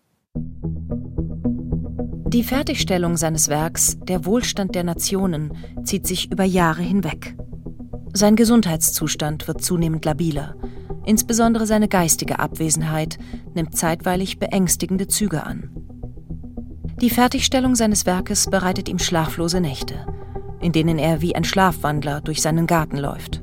Die 2.35 2.43
Fertigstellung 2.43 3.17
seines 3.17 3.49
Werks 3.49 3.97
Der 4.03 4.25
Wohlstand 4.25 4.75
der 4.75 4.83
Nationen 4.83 5.57
zieht 5.85 6.07
sich 6.07 6.33
über 6.33 6.45
Jahre 6.45 6.83
hinweg. 6.83 7.37
Sein 8.13 8.35
Gesundheitszustand 8.37 9.47
wird 9.47 9.63
zunehmend 9.63 10.05
labiler, 10.05 10.57
insbesondere 11.05 11.67
seine 11.67 11.89
geistige 11.89 12.39
Abwesenheit 12.39 13.19
nimmt 13.55 13.77
zeitweilig 13.77 14.39
beängstigende 14.39 15.09
Züge 15.09 15.45
an. 15.45 15.71
Die 17.01 17.11
Fertigstellung 17.11 17.75
seines 17.75 18.07
Werkes 18.07 18.49
bereitet 18.49 18.89
ihm 18.89 18.99
schlaflose 18.99 19.61
Nächte, 19.61 20.07
in 20.61 20.73
denen 20.73 20.99
er 20.99 21.21
wie 21.21 21.35
ein 21.35 21.45
Schlafwandler 21.45 22.21
durch 22.21 22.41
seinen 22.41 22.67
Garten 22.67 22.97
läuft. 22.97 23.43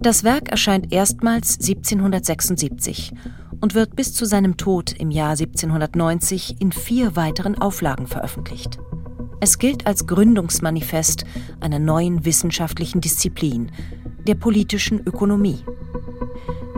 Das 0.00 0.24
Werk 0.24 0.50
erscheint 0.50 0.92
erstmals 0.92 1.58
1776 1.58 3.12
und 3.60 3.74
wird 3.74 3.96
bis 3.96 4.14
zu 4.14 4.24
seinem 4.24 4.56
Tod 4.56 4.92
im 4.92 5.10
Jahr 5.10 5.30
1790 5.30 6.60
in 6.60 6.70
vier 6.70 7.16
weiteren 7.16 7.58
Auflagen 7.58 8.06
veröffentlicht. 8.06 8.78
Es 9.40 9.58
gilt 9.58 9.86
als 9.86 10.06
Gründungsmanifest 10.06 11.24
einer 11.60 11.78
neuen 11.78 12.24
wissenschaftlichen 12.24 13.00
Disziplin, 13.00 13.70
der 14.26 14.34
politischen 14.34 15.00
Ökonomie. 15.06 15.58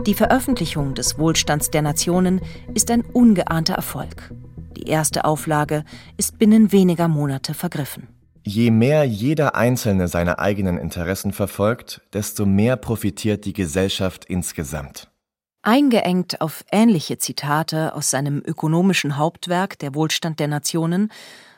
Die 0.07 0.15
Veröffentlichung 0.15 0.95
des 0.95 1.19
Wohlstands 1.19 1.69
der 1.69 1.83
Nationen 1.83 2.41
ist 2.73 2.89
ein 2.89 3.01
ungeahnter 3.01 3.75
Erfolg. 3.75 4.31
Die 4.75 4.87
erste 4.89 5.25
Auflage 5.25 5.83
ist 6.17 6.39
binnen 6.39 6.71
weniger 6.71 7.07
Monate 7.07 7.53
vergriffen. 7.53 8.07
Je 8.43 8.71
mehr 8.71 9.03
jeder 9.03 9.53
Einzelne 9.53 10.07
seine 10.07 10.39
eigenen 10.39 10.79
Interessen 10.79 11.33
verfolgt, 11.33 12.01
desto 12.13 12.47
mehr 12.47 12.77
profitiert 12.77 13.45
die 13.45 13.53
Gesellschaft 13.53 14.25
insgesamt. 14.25 15.11
Eingeengt 15.61 16.41
auf 16.41 16.65
ähnliche 16.71 17.19
Zitate 17.19 17.93
aus 17.93 18.09
seinem 18.09 18.41
ökonomischen 18.43 19.17
Hauptwerk 19.17 19.77
Der 19.77 19.93
Wohlstand 19.93 20.39
der 20.39 20.47
Nationen 20.47 21.11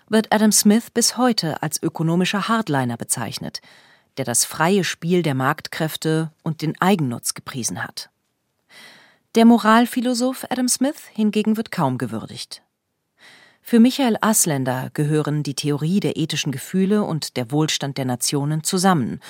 wird 0.10 0.34
Adam 0.34 0.52
Smith 0.52 0.92
bis 0.94 1.16
heute 1.16 1.64
als 1.64 1.82
ökonomischer 1.82 2.50
Hardliner 2.50 2.98
bezeichnet, 2.98 3.62
der 4.18 4.26
das 4.26 4.44
freie 4.44 4.84
Spiel 4.84 5.24
der 5.24 5.34
Marktkräfte 5.34 6.34
und 6.44 6.62
den 6.62 6.74
Eigennutz 6.82 7.34
gepriesen 7.34 7.86
hat. 7.86 8.10
Der 9.36 9.46
Moralphilosoph 9.46 10.46
Adam 10.52 10.68
Smith 10.68 11.08
hingegen 11.12 11.58
wird 11.58 11.72
kaum 11.72 11.98
gewürdigt. 11.98 12.62
Für 13.64 13.80
Michael 13.80 14.16
Asländer 14.22 14.92
gehören 14.94 15.42
die 15.42 15.56
Theorie 15.56 16.00
der 16.00 16.18
ethischen 16.18 16.52
Gefühle 16.52 17.04
und 17.04 17.36
der 17.36 17.50
Wohlstand 17.50 17.98
der 17.98 18.06
Nationen 18.06 18.64
zusammen 18.64 19.22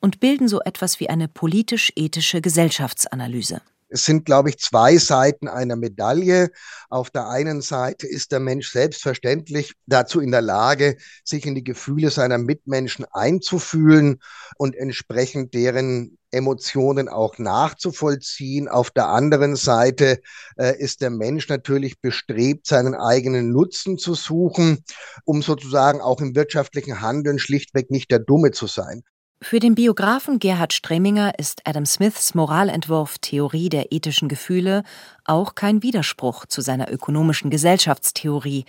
und 0.00 0.18
bilden 0.18 0.48
so 0.48 0.60
etwas 0.62 0.98
wie 0.98 1.08
eine 1.08 1.28
politisch-ethische 1.28 2.40
Gesellschaftsanalyse. 2.40 3.62
Es 3.92 4.06
sind, 4.06 4.24
glaube 4.24 4.48
ich, 4.48 4.58
zwei 4.58 4.96
Seiten 4.96 5.48
einer 5.48 5.76
Medaille. 5.76 6.50
Auf 6.88 7.10
der 7.10 7.28
einen 7.28 7.60
Seite 7.60 8.06
ist 8.06 8.32
der 8.32 8.40
Mensch 8.40 8.72
selbstverständlich 8.72 9.74
dazu 9.86 10.20
in 10.20 10.30
der 10.30 10.40
Lage, 10.40 10.96
sich 11.24 11.44
in 11.44 11.54
die 11.54 11.64
Gefühle 11.64 12.10
seiner 12.10 12.38
Mitmenschen 12.38 13.04
einzufühlen 13.12 14.22
und 14.56 14.74
entsprechend 14.74 15.52
deren 15.52 16.16
Emotionen 16.30 17.10
auch 17.10 17.36
nachzuvollziehen. 17.36 18.66
Auf 18.68 18.90
der 18.90 19.08
anderen 19.08 19.56
Seite 19.56 20.20
äh, 20.56 20.74
ist 20.78 21.02
der 21.02 21.10
Mensch 21.10 21.48
natürlich 21.48 22.00
bestrebt, 22.00 22.66
seinen 22.66 22.94
eigenen 22.94 23.52
Nutzen 23.52 23.98
zu 23.98 24.14
suchen, 24.14 24.82
um 25.24 25.42
sozusagen 25.42 26.00
auch 26.00 26.20
im 26.22 26.34
wirtschaftlichen 26.34 27.02
Handeln 27.02 27.38
schlichtweg 27.38 27.90
nicht 27.90 28.10
der 28.10 28.20
Dumme 28.20 28.52
zu 28.52 28.66
sein. 28.66 29.02
Für 29.44 29.58
den 29.58 29.74
Biografen 29.74 30.38
Gerhard 30.38 30.72
Streminger 30.72 31.36
ist 31.36 31.62
Adam 31.66 31.84
Smiths 31.84 32.36
Moralentwurf 32.36 33.18
Theorie 33.18 33.68
der 33.68 33.90
ethischen 33.90 34.28
Gefühle 34.28 34.84
auch 35.24 35.56
kein 35.56 35.82
Widerspruch 35.82 36.46
zu 36.46 36.60
seiner 36.60 36.90
ökonomischen 36.92 37.50
Gesellschaftstheorie, 37.50 38.64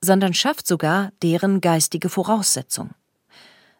sondern 0.00 0.34
schafft 0.34 0.66
sogar 0.66 1.12
deren 1.22 1.60
geistige 1.60 2.08
Voraussetzung. 2.08 2.90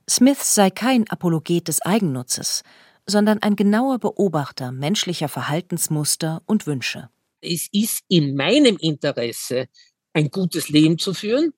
Smith 0.09 0.55
sei 0.55 0.71
kein 0.71 1.11
Apologet 1.11 1.67
des 1.67 1.83
Eigennutzes, 1.83 2.63
sondern 3.07 3.43
ein 3.43 3.57
genauer 3.57 3.99
Beobachter 3.99 4.71
menschlicher 4.71 5.29
Verhaltensmuster 5.29 6.43
und 6.47 6.69
Wünsche. 6.69 7.11
Es 7.41 7.69
ist 7.73 8.05
in 8.07 8.37
meinem 8.37 8.77
Interesse, 8.77 9.67
ein 10.13 10.31
gutes 10.31 10.69
Leben 10.69 10.97
zu 10.97 11.13
führen. 11.13 11.53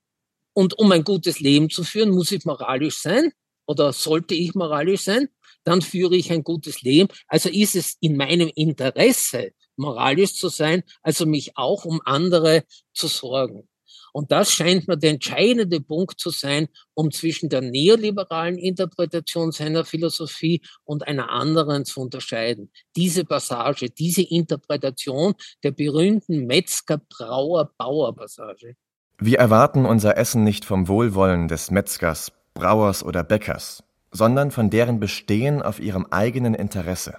Und 0.55 0.79
um 0.79 0.91
ein 0.93 1.05
gutes 1.05 1.41
Leben 1.41 1.69
zu 1.69 1.85
führen, 1.85 2.11
muss 2.11 2.33
ich 2.33 2.47
moralisch 2.47 3.01
sein 3.01 3.33
oder 3.69 3.93
sollte 3.93 4.35
ich 4.35 4.57
moralisch 4.57 5.03
sein, 5.03 5.29
dann 5.63 5.81
führe 5.83 6.17
ich 6.17 6.33
ein 6.33 6.43
gutes 6.43 6.83
Leben. 6.83 7.09
Also 7.29 7.49
ist 7.51 7.77
es 7.77 7.97
in 8.01 8.17
meinem 8.17 8.51
Interesse, 8.55 9.53
moralisch 9.77 10.35
zu 10.35 10.49
sein, 10.49 10.83
also 11.03 11.27
mich 11.27 11.57
auch 11.57 11.85
um 11.85 12.01
andere 12.05 12.65
zu 12.95 13.07
sorgen. 13.07 13.69
Und 14.13 14.33
das 14.33 14.51
scheint 14.51 14.89
mir 14.89 14.97
der 14.97 15.11
entscheidende 15.11 15.81
Punkt 15.81 16.19
zu 16.19 16.31
sein, 16.31 16.67
um 16.95 17.13
zwischen 17.13 17.51
der 17.51 17.61
neoliberalen 17.61 18.57
Interpretation 18.57 19.53
seiner 19.53 19.85
Philosophie 19.85 20.63
und 20.85 21.07
einer 21.07 21.29
anderen 21.31 21.85
zu 21.85 22.01
unterscheiden. 22.01 22.73
Diese 22.97 23.27
Passage, 23.27 23.91
diese 23.91 24.23
Interpretation 24.23 25.35
der 25.63 25.73
berühmten 25.73 26.47
Metzger-Brauer-Bauer-Passage. 26.47 28.77
Wir 29.21 29.39
erwarten 29.39 29.85
unser 29.85 30.17
Essen 30.17 30.45
nicht 30.45 30.65
vom 30.65 30.89
Wohlwollen 30.89 31.49
des 31.49 31.71
Metzgers, 31.71 32.33
Brauers 32.59 33.05
oder 33.05 33.23
Bäckers, 33.23 33.85
sondern 34.11 34.51
von 34.51 34.69
deren 34.69 34.99
Bestehen 34.99 35.63
auf 35.63 35.79
ihrem 35.79 36.07
eigenen 36.11 36.55
Interesse. 36.55 37.19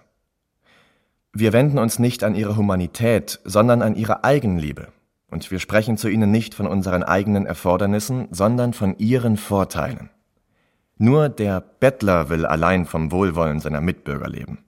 Wir 1.31 1.53
wenden 1.53 1.77
uns 1.79 1.98
nicht 1.98 2.24
an 2.25 2.36
ihre 2.36 2.58
Humanität, 2.58 3.39
sondern 3.46 3.81
an 3.81 3.96
ihre 3.96 4.25
Eigenliebe, 4.25 4.89
und 5.31 5.50
wir 5.50 5.60
sprechen 5.60 5.96
zu 5.96 6.10
ihnen 6.10 6.29
nicht 6.29 6.55
von 6.55 6.67
unseren 6.67 7.03
eigenen 7.03 7.46
Erfordernissen, 7.46 8.27
sondern 8.31 8.74
von 8.74 8.98
ihren 8.98 9.38
Vorteilen. 9.38 10.10
Nur 10.98 11.29
der 11.29 11.62
Bettler 11.62 12.29
will 12.29 12.46
allein 12.46 12.86
vom 12.86 13.12
Wohlwollen 13.12 13.62
seiner 13.62 13.79
Mitbürger 13.79 14.27
leben. 14.27 14.65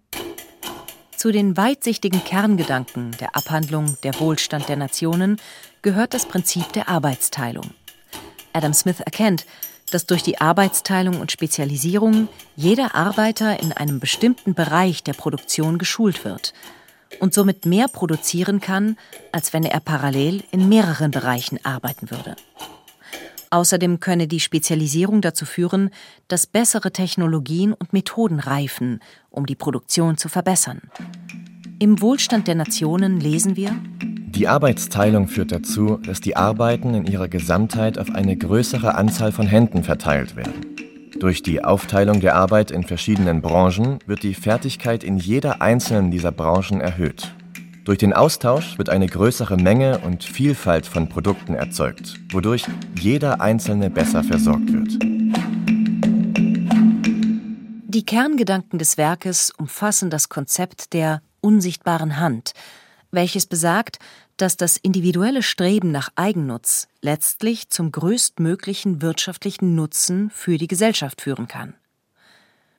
Zu 1.17 1.33
den 1.33 1.57
weitsichtigen 1.57 2.23
Kerngedanken 2.23 3.11
der 3.19 3.35
Abhandlung 3.35 3.97
Der 4.03 4.17
Wohlstand 4.19 4.69
der 4.69 4.77
Nationen 4.77 5.37
gehört 5.81 6.13
das 6.13 6.25
Prinzip 6.25 6.71
der 6.71 6.87
Arbeitsteilung. 6.87 7.71
Adam 8.53 8.73
Smith 8.73 9.01
erkennt, 9.01 9.45
dass 9.91 10.05
durch 10.05 10.23
die 10.23 10.41
Arbeitsteilung 10.41 11.19
und 11.19 11.31
Spezialisierung 11.31 12.27
jeder 12.55 12.95
Arbeiter 12.95 13.59
in 13.59 13.71
einem 13.71 13.99
bestimmten 13.99 14.53
Bereich 14.53 15.03
der 15.03 15.13
Produktion 15.13 15.77
geschult 15.77 16.25
wird 16.25 16.53
und 17.19 17.33
somit 17.33 17.65
mehr 17.65 17.87
produzieren 17.87 18.61
kann, 18.61 18.97
als 19.31 19.53
wenn 19.53 19.63
er 19.63 19.79
parallel 19.79 20.43
in 20.51 20.69
mehreren 20.69 21.11
Bereichen 21.11 21.63
arbeiten 21.63 22.09
würde. 22.09 22.35
Außerdem 23.49 23.99
könne 23.99 24.27
die 24.27 24.39
Spezialisierung 24.39 25.21
dazu 25.21 25.45
führen, 25.45 25.89
dass 26.29 26.47
bessere 26.47 26.91
Technologien 26.91 27.73
und 27.73 27.91
Methoden 27.91 28.39
reifen, 28.39 29.01
um 29.29 29.45
die 29.45 29.55
Produktion 29.55 30.17
zu 30.17 30.29
verbessern. 30.29 30.81
Im 31.81 31.99
Wohlstand 31.99 32.47
der 32.47 32.53
Nationen 32.53 33.19
lesen 33.19 33.55
wir, 33.55 33.75
die 34.03 34.47
Arbeitsteilung 34.47 35.27
führt 35.27 35.51
dazu, 35.51 35.97
dass 35.97 36.21
die 36.21 36.35
Arbeiten 36.37 36.93
in 36.93 37.07
ihrer 37.07 37.27
Gesamtheit 37.27 37.97
auf 37.97 38.13
eine 38.13 38.37
größere 38.37 38.93
Anzahl 38.93 39.31
von 39.31 39.47
Händen 39.47 39.83
verteilt 39.83 40.35
werden. 40.35 40.53
Durch 41.19 41.41
die 41.41 41.63
Aufteilung 41.63 42.21
der 42.21 42.35
Arbeit 42.35 42.69
in 42.69 42.83
verschiedenen 42.83 43.41
Branchen 43.41 43.97
wird 44.05 44.21
die 44.21 44.35
Fertigkeit 44.35 45.03
in 45.03 45.17
jeder 45.17 45.63
einzelnen 45.63 46.11
dieser 46.11 46.31
Branchen 46.31 46.81
erhöht. 46.81 47.33
Durch 47.83 47.97
den 47.97 48.13
Austausch 48.13 48.77
wird 48.77 48.89
eine 48.89 49.07
größere 49.07 49.57
Menge 49.57 49.97
und 50.05 50.23
Vielfalt 50.23 50.85
von 50.85 51.09
Produkten 51.09 51.55
erzeugt, 51.55 52.13
wodurch 52.31 52.67
jeder 52.99 53.41
Einzelne 53.41 53.89
besser 53.89 54.23
versorgt 54.23 54.71
wird. 54.71 54.99
Die 57.87 58.05
Kerngedanken 58.05 58.77
des 58.77 58.99
Werkes 58.99 59.51
umfassen 59.57 60.11
das 60.11 60.29
Konzept 60.29 60.93
der 60.93 61.23
unsichtbaren 61.41 62.17
Hand, 62.17 62.53
welches 63.11 63.45
besagt, 63.45 63.99
dass 64.37 64.57
das 64.57 64.77
individuelle 64.77 65.43
Streben 65.43 65.91
nach 65.91 66.09
Eigennutz 66.15 66.87
letztlich 67.01 67.69
zum 67.69 67.91
größtmöglichen 67.91 69.01
wirtschaftlichen 69.01 69.75
Nutzen 69.75 70.29
für 70.29 70.57
die 70.57 70.67
Gesellschaft 70.67 71.21
führen 71.21 71.47
kann. 71.47 71.75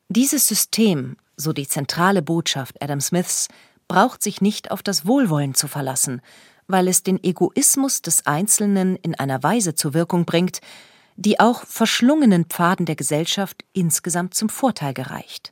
Dieses 0.09 0.49
System, 0.49 1.17
so 1.37 1.53
die 1.53 1.69
zentrale 1.69 2.23
Botschaft 2.23 2.83
Adam 2.83 3.01
Smiths, 3.01 3.49
braucht 3.89 4.23
sich 4.23 4.41
nicht 4.41 4.71
auf 4.71 4.83
das 4.83 5.07
Wohlwollen 5.07 5.55
zu 5.55 5.69
verlassen, 5.69 6.21
weil 6.67 6.89
es 6.89 7.03
den 7.03 7.23
Egoismus 7.23 8.03
des 8.03 8.27
Einzelnen 8.27 8.97
in 8.97 9.15
einer 9.15 9.43
Weise 9.43 9.75
zur 9.75 9.95
Wirkung 9.95 10.25
bringt, 10.25 10.61
die 11.17 11.39
auch 11.41 11.65
verschlungenen 11.65 12.47
Pfaden 12.47 12.87
der 12.87 12.97
Gesellschaft 12.97 13.65
insgesamt 13.73 14.35
zum 14.35 14.49
Vorteil 14.49 14.95
gereicht. 14.95 15.52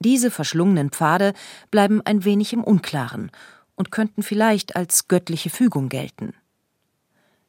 Diese 0.00 0.30
verschlungenen 0.30 0.90
Pfade 0.90 1.34
bleiben 1.70 2.00
ein 2.04 2.24
wenig 2.24 2.52
im 2.52 2.62
Unklaren 2.62 3.30
und 3.74 3.90
könnten 3.90 4.22
vielleicht 4.22 4.76
als 4.76 5.08
göttliche 5.08 5.50
Fügung 5.50 5.88
gelten. 5.88 6.34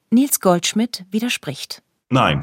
Nils 0.10 0.40
Goldschmidt 0.40 1.06
widerspricht. 1.12 1.84
Nein, 2.12 2.42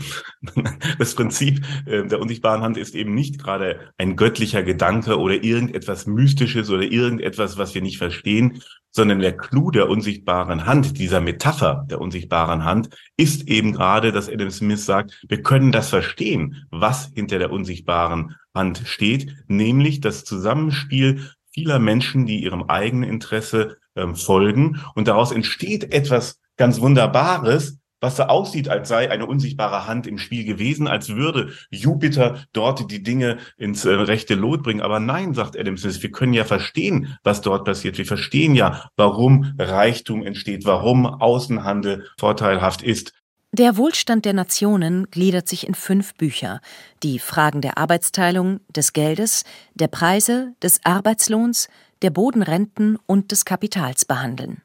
das 0.98 1.16
Prinzip 1.16 1.64
äh, 1.86 2.06
der 2.06 2.20
unsichtbaren 2.20 2.62
Hand 2.62 2.76
ist 2.76 2.94
eben 2.94 3.14
nicht 3.14 3.42
gerade 3.42 3.80
ein 3.98 4.14
göttlicher 4.14 4.62
Gedanke 4.62 5.18
oder 5.18 5.42
irgendetwas 5.42 6.06
Mystisches 6.06 6.70
oder 6.70 6.84
irgendetwas, 6.84 7.58
was 7.58 7.74
wir 7.74 7.82
nicht 7.82 7.98
verstehen, 7.98 8.62
sondern 8.92 9.18
der 9.18 9.36
Clou 9.36 9.72
der 9.72 9.90
unsichtbaren 9.90 10.66
Hand, 10.66 10.98
dieser 10.98 11.20
Metapher 11.20 11.84
der 11.90 12.00
unsichtbaren 12.00 12.64
Hand, 12.64 12.90
ist 13.16 13.48
eben 13.48 13.72
gerade, 13.72 14.12
dass 14.12 14.28
Adam 14.28 14.50
Smith 14.50 14.86
sagt, 14.86 15.20
wir 15.28 15.42
können 15.42 15.72
das 15.72 15.90
verstehen, 15.90 16.66
was 16.70 17.10
hinter 17.14 17.38
der 17.40 17.50
unsichtbaren 17.50 18.36
Hand 18.54 18.82
steht, 18.86 19.34
nämlich 19.48 20.00
das 20.00 20.24
Zusammenspiel 20.24 21.28
vieler 21.52 21.80
Menschen, 21.80 22.24
die 22.24 22.42
ihrem 22.42 22.64
eigenen 22.64 23.08
Interesse 23.08 23.78
ähm, 23.96 24.14
folgen. 24.14 24.80
Und 24.94 25.08
daraus 25.08 25.32
entsteht 25.32 25.92
etwas 25.92 26.38
ganz 26.56 26.80
Wunderbares, 26.80 27.78
was 28.00 28.16
so 28.16 28.24
aussieht, 28.24 28.68
als 28.68 28.88
sei 28.88 29.10
eine 29.10 29.26
unsichtbare 29.26 29.86
Hand 29.86 30.06
im 30.06 30.18
Spiel 30.18 30.44
gewesen, 30.44 30.86
als 30.86 31.10
würde 31.10 31.52
Jupiter 31.70 32.44
dort 32.52 32.90
die 32.90 33.02
Dinge 33.02 33.38
ins 33.56 33.84
äh, 33.84 33.90
rechte 33.90 34.34
Lot 34.34 34.62
bringen. 34.62 34.80
Aber 34.80 35.00
nein, 35.00 35.34
sagt 35.34 35.58
Adam 35.58 35.76
Smith, 35.76 36.02
wir 36.02 36.10
können 36.10 36.34
ja 36.34 36.44
verstehen, 36.44 37.16
was 37.22 37.40
dort 37.40 37.64
passiert. 37.64 37.98
Wir 37.98 38.06
verstehen 38.06 38.54
ja, 38.54 38.90
warum 38.96 39.54
Reichtum 39.58 40.22
entsteht, 40.22 40.64
warum 40.64 41.06
Außenhandel 41.06 42.06
vorteilhaft 42.18 42.82
ist. 42.82 43.12
Der 43.52 43.78
Wohlstand 43.78 44.26
der 44.26 44.34
Nationen 44.34 45.10
gliedert 45.10 45.48
sich 45.48 45.66
in 45.66 45.74
fünf 45.74 46.14
Bücher, 46.14 46.60
die 47.02 47.18
Fragen 47.18 47.62
der 47.62 47.78
Arbeitsteilung, 47.78 48.60
des 48.68 48.92
Geldes, 48.92 49.44
der 49.74 49.88
Preise, 49.88 50.52
des 50.62 50.84
Arbeitslohns, 50.84 51.68
der 52.02 52.10
Bodenrenten 52.10 52.98
und 53.06 53.32
des 53.32 53.46
Kapitals 53.46 54.04
behandeln. 54.04 54.60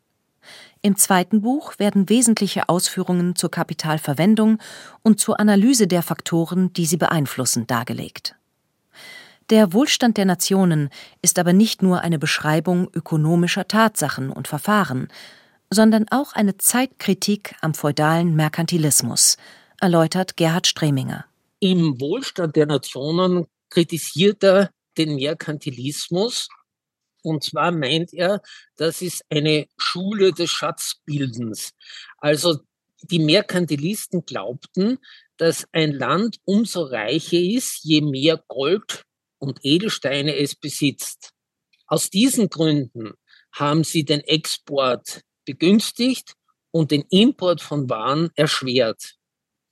Im 0.84 0.96
zweiten 0.96 1.42
Buch 1.42 1.78
werden 1.78 2.10
wesentliche 2.10 2.68
Ausführungen 2.68 3.36
zur 3.36 3.52
Kapitalverwendung 3.52 4.58
und 5.04 5.20
zur 5.20 5.40
Analyse 5.40 5.88
der 5.88 6.02
Faktoren, 6.02 6.74
die 6.74 6.86
sie 6.86 6.98
beeinflussen, 6.98 7.68
dargelegt. 7.68 8.36
Der 9.52 9.74
Wohlstand 9.74 10.18
der 10.18 10.26
Nationen 10.26 10.90
ist 11.22 11.38
aber 11.38 11.54
nicht 11.54 11.84
nur 11.84 12.02
eine 12.02 12.18
Beschreibung 12.18 12.90
ökonomischer 12.94 13.68
Tatsachen 13.68 14.32
und 14.32 14.48
Verfahren, 14.48 15.10
sondern 15.70 16.08
auch 16.10 16.34
eine 16.34 16.58
Zeitkritik 16.58 17.56
am 17.62 17.74
feudalen 17.74 18.36
Merkantilismus, 18.36 19.38
erläutert 19.80 20.36
Gerhard 20.36 20.68
Streminger. 20.68 21.26
Im 21.60 22.00
Wohlstand 22.02 22.56
der 22.56 22.66
Nationen 22.66 23.46
kritisiert 23.70 24.44
er 24.44 24.72
den 24.98 25.16
Merkantilismus 25.16 26.50
und 27.24 27.44
zwar 27.44 27.72
meint 27.72 28.14
er, 28.14 28.42
das 28.76 29.02
ist 29.02 29.24
eine 29.30 29.68
Schule 29.78 30.32
des 30.32 30.50
Schatzbildens. 30.50 31.74
Also 32.18 32.60
die 33.04 33.20
Merkantilisten 33.20 34.26
glaubten, 34.26 35.00
dass 35.38 35.68
ein 35.72 35.92
Land 35.92 36.38
umso 36.46 36.84
reicher 36.84 37.40
ist, 37.40 37.84
je 37.84 38.02
mehr 38.02 38.44
Gold 38.48 39.04
und 39.40 39.60
Edelsteine 39.64 40.36
es 40.36 40.56
besitzt. 40.56 41.32
Aus 41.88 42.10
diesen 42.10 42.50
Gründen 42.50 43.14
haben 43.52 43.84
sie 43.84 44.06
den 44.06 44.22
Export 44.22 45.22
begünstigt 45.46 46.36
und 46.72 46.92
den 46.92 47.04
Import 47.10 47.62
von 47.62 47.90
Waren 47.90 48.30
erschwert. 48.36 49.16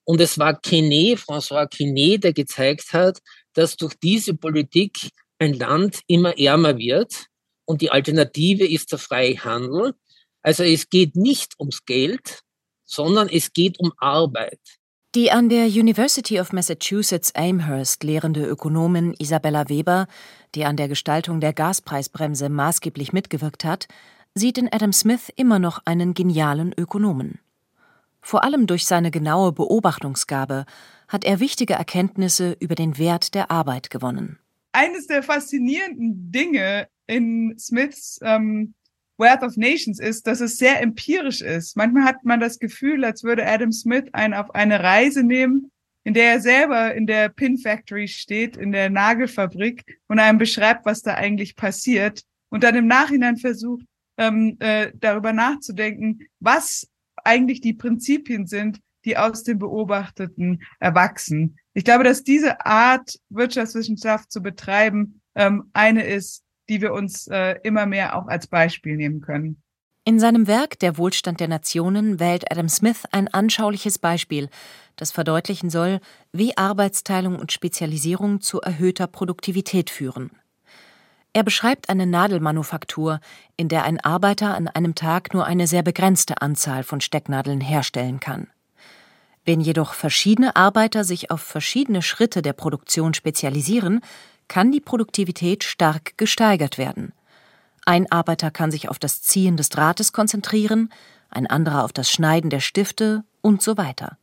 Und 0.04 0.20
es 0.22 0.40
war 0.40 0.60
Quesnay, 0.60 1.14
François 1.14 1.68
Quesnay, 1.68 2.18
der 2.18 2.34
gezeigt 2.34 2.94
hat, 2.94 3.20
dass 3.54 3.78
durch 3.78 3.94
diese 4.02 4.34
Politik 4.34 5.12
ein 5.38 5.54
Land 5.54 6.02
immer 6.08 6.38
ärmer 6.38 6.78
wird 6.78 7.29
und 7.70 7.82
die 7.82 7.92
Alternative 7.92 8.68
ist 8.68 8.92
der 8.92 8.98
freie 8.98 9.38
Handel. 9.44 9.94
Also 10.42 10.64
es 10.64 10.90
geht 10.90 11.16
nicht 11.16 11.54
ums 11.60 11.86
Geld, 11.86 12.42
sondern 12.84 13.30
es 13.30 13.54
geht 13.54 13.80
um 13.80 13.94
Arbeit. 13.98 14.60
Die 15.14 15.30
an 15.30 15.50
der 15.50 15.68
University 15.68 16.40
of 16.40 16.52
Massachusetts 16.52 17.34
Amherst 17.36 18.04
lehrende 18.04 18.44
Ökonomin 18.44 19.14
Isabella 19.20 19.70
Weber, 19.70 20.08
die 20.56 20.66
an 20.66 20.78
der 20.78 20.88
Gestaltung 20.88 21.42
der 21.42 21.54
Gaspreisbremse 21.54 22.50
maßgeblich 22.50 23.14
mitgewirkt 23.14 23.64
hat, 23.66 23.88
sieht 24.34 24.58
in 24.58 24.72
Adam 24.72 24.92
Smith 24.92 25.32
immer 25.36 25.60
noch 25.60 25.80
einen 25.86 26.16
genialen 26.16 26.74
Ökonomen. 26.76 27.38
Vor 28.20 28.44
allem 28.44 28.66
durch 28.66 28.88
seine 28.88 29.12
genaue 29.12 29.52
Beobachtungsgabe 29.52 30.66
hat 31.08 31.24
er 31.24 31.40
wichtige 31.40 31.74
Erkenntnisse 31.74 32.58
über 32.60 32.74
den 32.74 32.98
Wert 32.98 33.36
der 33.36 33.52
Arbeit 33.52 33.92
gewonnen. 33.92 34.40
Eines 34.72 35.06
der 35.06 35.22
faszinierenden 35.22 36.32
Dinge 36.32 36.88
in 37.10 37.58
Smiths 37.58 38.20
ähm, 38.22 38.74
Wealth 39.18 39.44
of 39.44 39.58
Nations 39.58 40.00
ist, 40.00 40.28
dass 40.28 40.40
es 40.40 40.58
sehr 40.58 40.82
empirisch 40.82 41.42
ist. 41.42 41.76
Manchmal 41.76 42.04
hat 42.04 42.24
man 42.24 42.40
das 42.40 42.60
Gefühl, 42.60 43.04
als 43.04 43.24
würde 43.24 43.46
Adam 43.46 43.72
Smith 43.72 44.06
einen 44.14 44.34
auf 44.34 44.54
eine 44.56 44.82
Reise 44.82 45.24
nehmen, 45.24 45.72
in 46.06 46.14
der 46.14 46.32
er 46.32 46.40
selber 46.40 46.94
in 46.96 47.06
der 47.06 47.28
Pin 47.30 47.58
Factory 47.58 48.08
steht, 48.08 48.56
in 48.56 48.72
der 48.72 48.90
Nagelfabrik 48.90 50.00
und 50.08 50.20
einem 50.20 50.38
beschreibt, 50.38 50.86
was 50.86 51.02
da 51.02 51.16
eigentlich 51.16 51.56
passiert 51.56 52.24
und 52.50 52.64
dann 52.64 52.76
im 52.76 52.88
Nachhinein 52.88 53.38
versucht, 53.38 53.86
ähm, 54.18 54.56
äh, 54.60 54.92
darüber 54.96 55.34
nachzudenken, 55.34 56.22
was 56.40 56.88
eigentlich 57.24 57.60
die 57.60 57.74
Prinzipien 57.74 58.48
sind, 58.48 58.80
die 59.04 59.18
aus 59.18 59.44
dem 59.44 59.60
Beobachteten 59.60 60.62
erwachsen. 60.80 61.58
Ich 61.74 61.84
glaube, 61.84 62.04
dass 62.04 62.24
diese 62.24 62.66
Art, 62.66 63.20
Wirtschaftswissenschaft 63.30 64.32
zu 64.32 64.42
betreiben, 64.42 65.22
ähm, 65.36 65.70
eine 65.74 66.04
ist, 66.06 66.44
die 66.70 66.82
wir 66.82 66.94
uns 66.94 67.28
äh, 67.28 67.56
immer 67.64 67.86
mehr 67.86 68.16
auch 68.16 68.28
als 68.28 68.48
Beispiel 68.48 68.96
nehmen 68.96 69.22
können. 69.22 69.62
In 70.06 70.20
seinem 70.20 70.48
Werk 70.48 70.80
Der 70.80 70.98
Wohlstand 70.98 71.40
der 71.40 71.48
Nationen 71.48 72.20
wählt 72.20 72.52
Adam 72.52 72.70
Smith 72.70 73.04
ein 73.12 73.28
anschauliches 73.28 74.00
Beispiel, 74.00 74.50
das 74.96 75.12
verdeutlichen 75.12 75.70
soll, 75.70 76.00
wie 76.32 76.58
Arbeitsteilung 76.58 77.38
und 77.38 77.52
Spezialisierung 77.52 78.42
zu 78.42 78.62
erhöhter 78.62 79.08
Produktivität 79.08 79.90
führen. 79.90 80.32
Er 81.32 81.44
beschreibt 81.44 81.90
eine 81.90 82.08
Nadelmanufaktur, 82.08 83.20
in 83.56 83.68
der 83.70 83.84
ein 83.84 84.00
Arbeiter 84.00 84.56
an 84.56 84.68
einem 84.68 84.96
Tag 84.96 85.34
nur 85.34 85.46
eine 85.46 85.68
sehr 85.68 85.84
begrenzte 85.84 86.42
Anzahl 86.42 86.84
von 86.84 87.02
Stecknadeln 87.02 87.62
herstellen 87.62 88.20
kann. 88.20 88.48
Wenn 89.46 89.62
jedoch 89.62 89.94
verschiedene 89.94 90.56
Arbeiter 90.56 91.04
sich 91.04 91.30
auf 91.30 91.42
verschiedene 91.42 92.02
Schritte 92.02 92.42
der 92.42 92.54
Produktion 92.54 93.14
spezialisieren, 93.14 94.02
kann 94.50 94.74
die 94.74 94.82
Produktivität 94.82 95.64
stark 95.64 96.18
gesteigert 96.18 96.78
werden. 96.78 97.14
Ein 97.86 98.12
Arbeiter 98.12 98.52
kann 98.52 98.72
sich 98.72 98.90
auf 98.90 99.00
das 99.00 99.22
Ziehen 99.22 99.56
des 99.56 99.70
Drahtes 99.70 100.12
konzentrieren, 100.12 100.92
ein 101.30 101.48
anderer 101.48 101.86
auf 101.86 101.94
das 101.94 102.12
Schneiden 102.12 102.50
der 102.50 102.60
Stifte 102.60 103.24
und 103.42 103.62
so 103.62 103.78
weiter. 103.78 104.18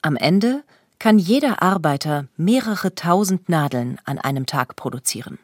Am 0.00 0.16
Ende 0.16 0.64
kann 0.98 1.18
jeder 1.18 1.62
Arbeiter 1.62 2.28
mehrere 2.36 2.94
tausend 2.94 3.48
Nadeln 3.48 3.98
an 4.04 4.18
einem 4.18 4.46
Tag 4.46 4.76
produzieren. 4.76 5.38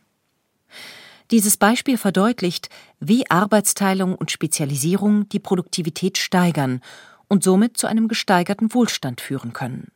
Dieses 1.31 1.57
Beispiel 1.57 1.99
verdeutlicht, 1.99 2.69
wie 3.01 3.29
Arbeitsteilung 3.31 4.15
und 4.15 4.31
Spezialisierung 4.31 5.29
die 5.29 5.39
Produktivität 5.39 6.19
steigern 6.19 6.81
und 7.29 7.43
somit 7.43 7.77
zu 7.77 7.87
einem 7.87 8.09
gesteigerten 8.09 8.75
Wohlstand 8.75 9.21
führen 9.21 9.53
können. 9.53 9.91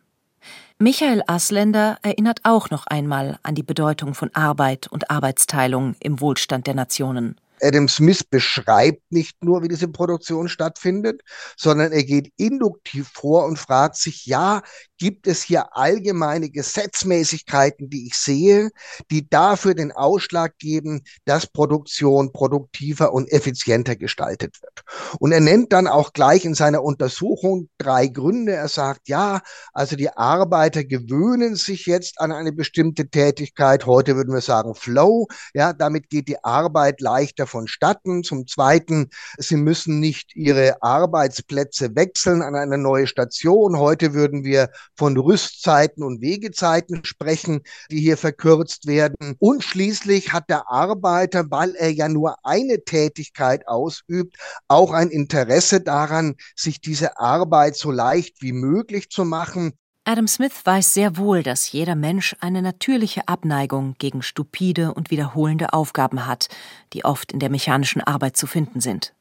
Michael 0.79 1.23
Asländer 1.27 1.97
erinnert 2.03 2.41
auch 2.43 2.69
noch 2.69 2.87
einmal 2.87 3.39
an 3.43 3.55
die 3.55 3.63
Bedeutung 3.63 4.13
von 4.13 4.29
Arbeit 4.35 4.87
und 4.89 5.11
Arbeitsteilung 5.11 5.97
im 6.01 6.21
Wohlstand 6.21 6.67
der 6.67 6.75
Nationen. 6.75 7.41
Adam 7.63 7.89
Smith 7.89 8.23
beschreibt 8.25 9.01
nicht 9.11 9.43
nur, 9.43 9.63
wie 9.63 9.69
diese 9.69 9.89
Produktion 9.89 10.51
stattfindet, 10.51 11.23
sondern 11.57 11.93
er 11.93 12.05
geht 12.05 12.31
induktiv 12.37 13.09
vor 13.15 13.47
und 13.47 13.59
fragt 13.59 13.97
sich, 13.97 14.27
ja, 14.27 14.61
gibt 14.99 15.27
es 15.27 15.43
hier 15.43 15.77
allgemeine 15.77 16.51
Gesetzmäßigkeiten, 16.51 17.91
die 17.91 18.07
ich 18.07 18.15
sehe, 18.15 18.71
die 19.11 19.29
dafür 19.29 19.75
den 19.75 19.93
Ausschlag 19.93 20.59
geben, 20.59 21.03
dass 21.25 21.47
Produktion 21.47 22.33
produktiver 22.33 23.13
und 23.13 23.31
effizienter 23.31 23.97
gestaltet 23.97 24.63
wird. 24.63 24.83
Und 25.19 25.33
er 25.33 25.41
nennt 25.41 25.73
dann 25.73 25.87
auch 25.87 26.13
gleich 26.13 26.45
in 26.45 26.55
seiner 26.55 26.83
Untersuchung 26.83 27.69
drei 27.79 28.07
Gründe. 28.07 28.53
Er 28.53 28.69
sagt, 28.69 29.09
ja, 29.09 29.41
also 29.73 29.97
die 29.97 30.11
Arbeiter 30.11 30.85
gewöhnen 30.85 31.57
sich 31.57 31.87
jetzt 31.87 32.21
an 32.21 32.33
eine 32.33 32.53
bestimmte 32.53 33.09
Tätigkeit. 33.09 33.87
Heute 33.87 34.17
würden 34.17 34.35
wir 34.35 34.41
sagen 34.41 34.75
Flow. 34.75 35.27
Ja, 35.55 35.73
damit 35.73 36.09
geht 36.09 36.29
die 36.29 36.43
Arbeit 36.43 37.01
leichter 37.01 37.47
vonstatten. 37.47 38.23
Zum 38.23 38.47
Zweiten, 38.47 39.11
sie 39.39 39.57
müssen 39.57 40.01
nicht 40.01 40.35
ihre 40.35 40.83
Arbeitsplätze 40.83 41.95
wechseln 41.95 42.43
an 42.43 42.55
eine 42.55 42.79
neue 42.79 43.07
Station. 43.07 43.79
Heute 43.79 44.15
würden 44.15 44.45
wir 44.45 44.71
von 44.97 45.17
Rüstzeiten 45.17 46.03
und 46.03 46.21
Wegezeiten 46.21 47.05
sprechen, 47.05 47.63
die 47.91 48.01
hier 48.01 48.17
verkürzt 48.17 48.87
werden. 48.87 49.37
Und 49.39 49.63
schließlich 49.63 50.33
hat 50.33 50.49
der 50.49 50.71
Arbeiter, 50.71 51.51
weil 51.51 51.75
er 51.75 51.91
ja 51.93 52.09
nur 52.09 52.37
eine 52.45 52.85
Tätigkeit 52.85 53.69
ausübt, 53.69 54.37
auch 54.69 54.93
ein 54.93 55.11
Interesse 55.11 55.81
daran, 55.81 56.37
sich 56.55 56.81
diese 56.81 57.19
Arbeit 57.19 57.77
so 57.77 57.91
leicht 57.91 58.43
wie 58.43 58.53
möglich 58.53 59.11
zu 59.11 59.25
machen. 59.25 59.73
Adam 60.09 60.29
Smith 60.29 60.53
weiß 60.65 60.95
sehr 60.95 61.17
wohl, 61.17 61.43
dass 61.43 61.73
jeder 61.73 61.97
Mensch 61.97 62.37
eine 62.39 62.63
natürliche 62.63 63.27
Abneigung 63.27 63.97
gegen 63.99 64.23
stupide 64.23 64.95
und 64.95 65.11
wiederholende 65.11 65.73
Aufgaben 65.73 66.27
hat, 66.27 66.49
die 66.93 67.05
oft 67.05 67.33
in 67.33 67.41
der 67.41 67.51
mechanischen 67.51 68.01
Arbeit 68.03 68.37
zu 68.37 68.47
finden 68.47 68.81
sind. 68.81 69.16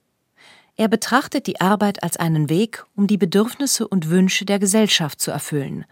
Er 0.77 0.89
betrachtet 0.89 1.47
die 1.47 1.61
Arbeit 1.61 2.03
als 2.03 2.17
einen 2.17 2.49
Weg, 2.49 2.85
um 2.95 3.07
die 3.07 3.17
Bedürfnisse 3.17 3.87
und 3.87 4.09
Wünsche 4.09 4.45
der 4.45 4.59
Gesellschaft 4.59 5.21
zu 5.21 5.31
erfüllen. 5.31 5.85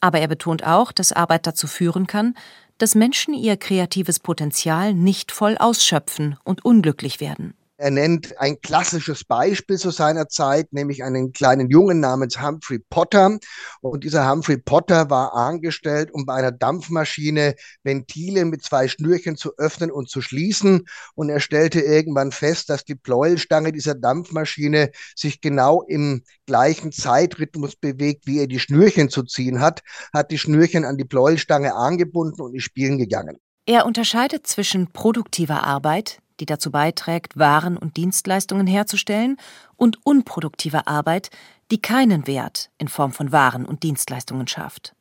Aber 0.00 0.20
er 0.20 0.28
betont 0.28 0.64
auch, 0.64 0.90
dass 0.90 1.12
Arbeit 1.12 1.46
dazu 1.46 1.66
führen 1.66 2.06
kann, 2.06 2.34
dass 2.78 2.94
Menschen 2.94 3.34
ihr 3.34 3.56
kreatives 3.56 4.18
Potenzial 4.18 4.94
nicht 4.94 5.32
voll 5.32 5.56
ausschöpfen 5.58 6.36
und 6.44 6.64
unglücklich 6.64 7.20
werden. 7.20 7.54
Er 7.78 7.90
nennt 7.90 8.38
ein 8.38 8.60
klassisches 8.60 9.24
Beispiel 9.24 9.76
zu 9.76 9.90
seiner 9.90 10.28
Zeit, 10.28 10.72
nämlich 10.72 11.02
einen 11.02 11.32
kleinen 11.32 11.68
Jungen 11.68 12.00
namens 12.00 12.40
Humphrey 12.40 12.78
Potter. 12.78 13.38
Und 13.80 14.04
dieser 14.04 14.30
Humphrey 14.30 14.58
Potter 14.58 15.10
war 15.10 15.34
angestellt, 15.34 16.10
um 16.12 16.26
bei 16.26 16.34
einer 16.34 16.52
Dampfmaschine 16.52 17.54
Ventile 17.82 18.44
mit 18.44 18.62
zwei 18.62 18.88
Schnürchen 18.88 19.36
zu 19.36 19.52
öffnen 19.56 19.90
und 19.90 20.08
zu 20.08 20.20
schließen. 20.20 20.86
Und 21.14 21.30
er 21.30 21.40
stellte 21.40 21.80
irgendwann 21.80 22.30
fest, 22.30 22.70
dass 22.70 22.84
die 22.84 22.94
Pleuelstange 22.94 23.72
dieser 23.72 23.94
Dampfmaschine 23.94 24.90
sich 25.16 25.40
genau 25.40 25.82
im 25.82 26.22
gleichen 26.46 26.92
Zeitrhythmus 26.92 27.74
bewegt, 27.74 28.26
wie 28.26 28.38
er 28.38 28.46
die 28.46 28.60
Schnürchen 28.60 29.08
zu 29.08 29.22
ziehen 29.24 29.60
hat, 29.60 29.82
hat 30.12 30.30
die 30.30 30.38
Schnürchen 30.38 30.84
an 30.84 30.98
die 30.98 31.04
Pleuelstange 31.04 31.74
angebunden 31.74 32.42
und 32.42 32.54
ist 32.54 32.64
spielen 32.64 32.98
gegangen. 32.98 33.38
Er 33.66 33.86
unterscheidet 33.86 34.46
zwischen 34.46 34.92
produktiver 34.92 35.62
Arbeit, 35.62 36.18
die 36.42 36.46
dazu 36.46 36.72
beiträgt, 36.72 37.38
Waren 37.38 37.76
und 37.76 37.96
Dienstleistungen 37.96 38.66
herzustellen, 38.66 39.36
und 39.76 40.04
unproduktiver 40.04 40.88
Arbeit, 40.88 41.30
die 41.70 41.80
keinen 41.80 42.26
Wert 42.26 42.70
in 42.78 42.88
Form 42.88 43.12
von 43.12 43.30
Waren 43.30 43.64
und 43.64 43.84
Dienstleistungen 43.84 44.48
schafft. 44.48 44.94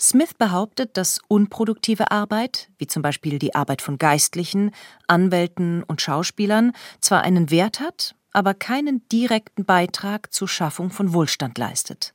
Smith 0.00 0.32
behauptet, 0.34 0.96
dass 0.96 1.20
unproduktive 1.28 2.10
Arbeit, 2.10 2.70
wie 2.78 2.86
zum 2.86 3.02
Beispiel 3.02 3.38
die 3.38 3.54
Arbeit 3.54 3.82
von 3.82 3.98
Geistlichen, 3.98 4.70
Anwälten 5.06 5.82
und 5.82 6.00
Schauspielern, 6.00 6.72
zwar 7.00 7.22
einen 7.22 7.50
Wert 7.50 7.80
hat, 7.80 8.14
aber 8.32 8.54
keinen 8.54 9.06
direkten 9.08 9.66
Beitrag 9.66 10.32
zur 10.32 10.48
Schaffung 10.48 10.90
von 10.90 11.12
Wohlstand 11.12 11.58
leistet. 11.58 12.14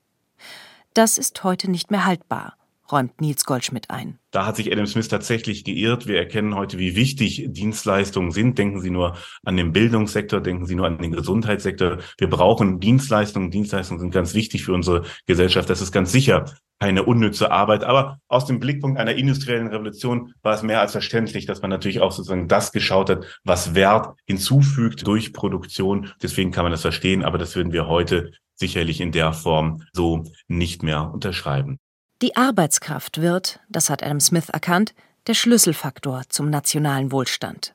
Das 0.96 1.20
ist 1.20 1.44
heute 1.44 1.70
nicht 1.70 1.92
mehr 1.92 2.06
haltbar 2.06 2.59
räumt 2.92 3.20
Nils 3.22 3.46
Goldschmidt 3.46 3.90
ein. 3.90 4.20
Da 4.32 4.46
hat 4.46 4.56
sich 4.56 4.72
Adam 4.72 4.86
Smith 4.86 5.08
tatsächlich 5.08 5.64
geirrt. 5.64 6.08
Wir 6.08 6.18
erkennen 6.18 6.56
heute, 6.56 6.78
wie 6.78 6.96
wichtig 6.96 7.46
Dienstleistungen 7.50 8.32
sind. 8.32 8.58
Denken 8.58 8.82
Sie 8.82 8.90
nur 8.90 9.16
an 9.44 9.58
den 9.58 9.72
Bildungssektor, 9.72 10.42
denken 10.42 10.66
Sie 10.66 10.76
nur 10.76 10.86
an 10.86 11.00
den 11.00 11.12
Gesundheitssektor. 11.12 11.98
Wir 12.18 12.30
brauchen 12.30 12.80
Dienstleistungen. 12.80 13.52
Dienstleistungen 13.52 14.00
sind 14.00 14.12
ganz 14.12 14.34
wichtig 14.34 14.64
für 14.64 14.74
unsere 14.74 15.04
Gesellschaft. 15.26 15.70
Das 15.70 15.82
ist 15.82 15.92
ganz 15.92 16.12
sicher 16.12 16.46
keine 16.80 17.04
unnütze 17.04 17.52
Arbeit. 17.52 17.84
Aber 17.84 18.20
aus 18.28 18.46
dem 18.46 18.60
Blickpunkt 18.60 19.00
einer 19.00 19.16
industriellen 19.16 19.68
Revolution 19.68 20.34
war 20.42 20.54
es 20.54 20.64
mehr 20.64 20.80
als 20.80 20.94
verständlich, 20.94 21.46
dass 21.46 21.62
man 21.62 21.70
natürlich 21.70 22.00
auch 22.00 22.12
sozusagen 22.12 22.48
das 22.48 22.72
geschaut 22.72 23.10
hat, 23.10 23.26
was 23.44 23.76
Wert 23.76 24.16
hinzufügt 24.26 25.06
durch 25.06 25.34
Produktion. 25.34 26.12
Deswegen 26.22 26.52
kann 26.52 26.64
man 26.64 26.72
das 26.72 26.82
verstehen. 26.82 27.24
Aber 27.24 27.38
das 27.38 27.56
würden 27.56 27.74
wir 27.74 27.88
heute 27.88 28.32
sicherlich 28.56 29.02
in 29.02 29.12
der 29.12 29.34
Form 29.34 29.84
so 29.94 30.24
nicht 30.48 30.84
mehr 30.84 31.12
unterschreiben. 31.14 31.80
Die 32.22 32.36
Arbeitskraft 32.36 33.22
wird, 33.22 33.62
das 33.70 33.90
hat 33.90 34.04
Adam 34.04 34.20
Smith 34.20 34.50
erkannt, 34.50 34.94
der 35.28 35.36
Schlüsselfaktor 35.36 36.24
zum 36.28 36.50
nationalen 36.50 37.14
Wohlstand. 37.14 37.74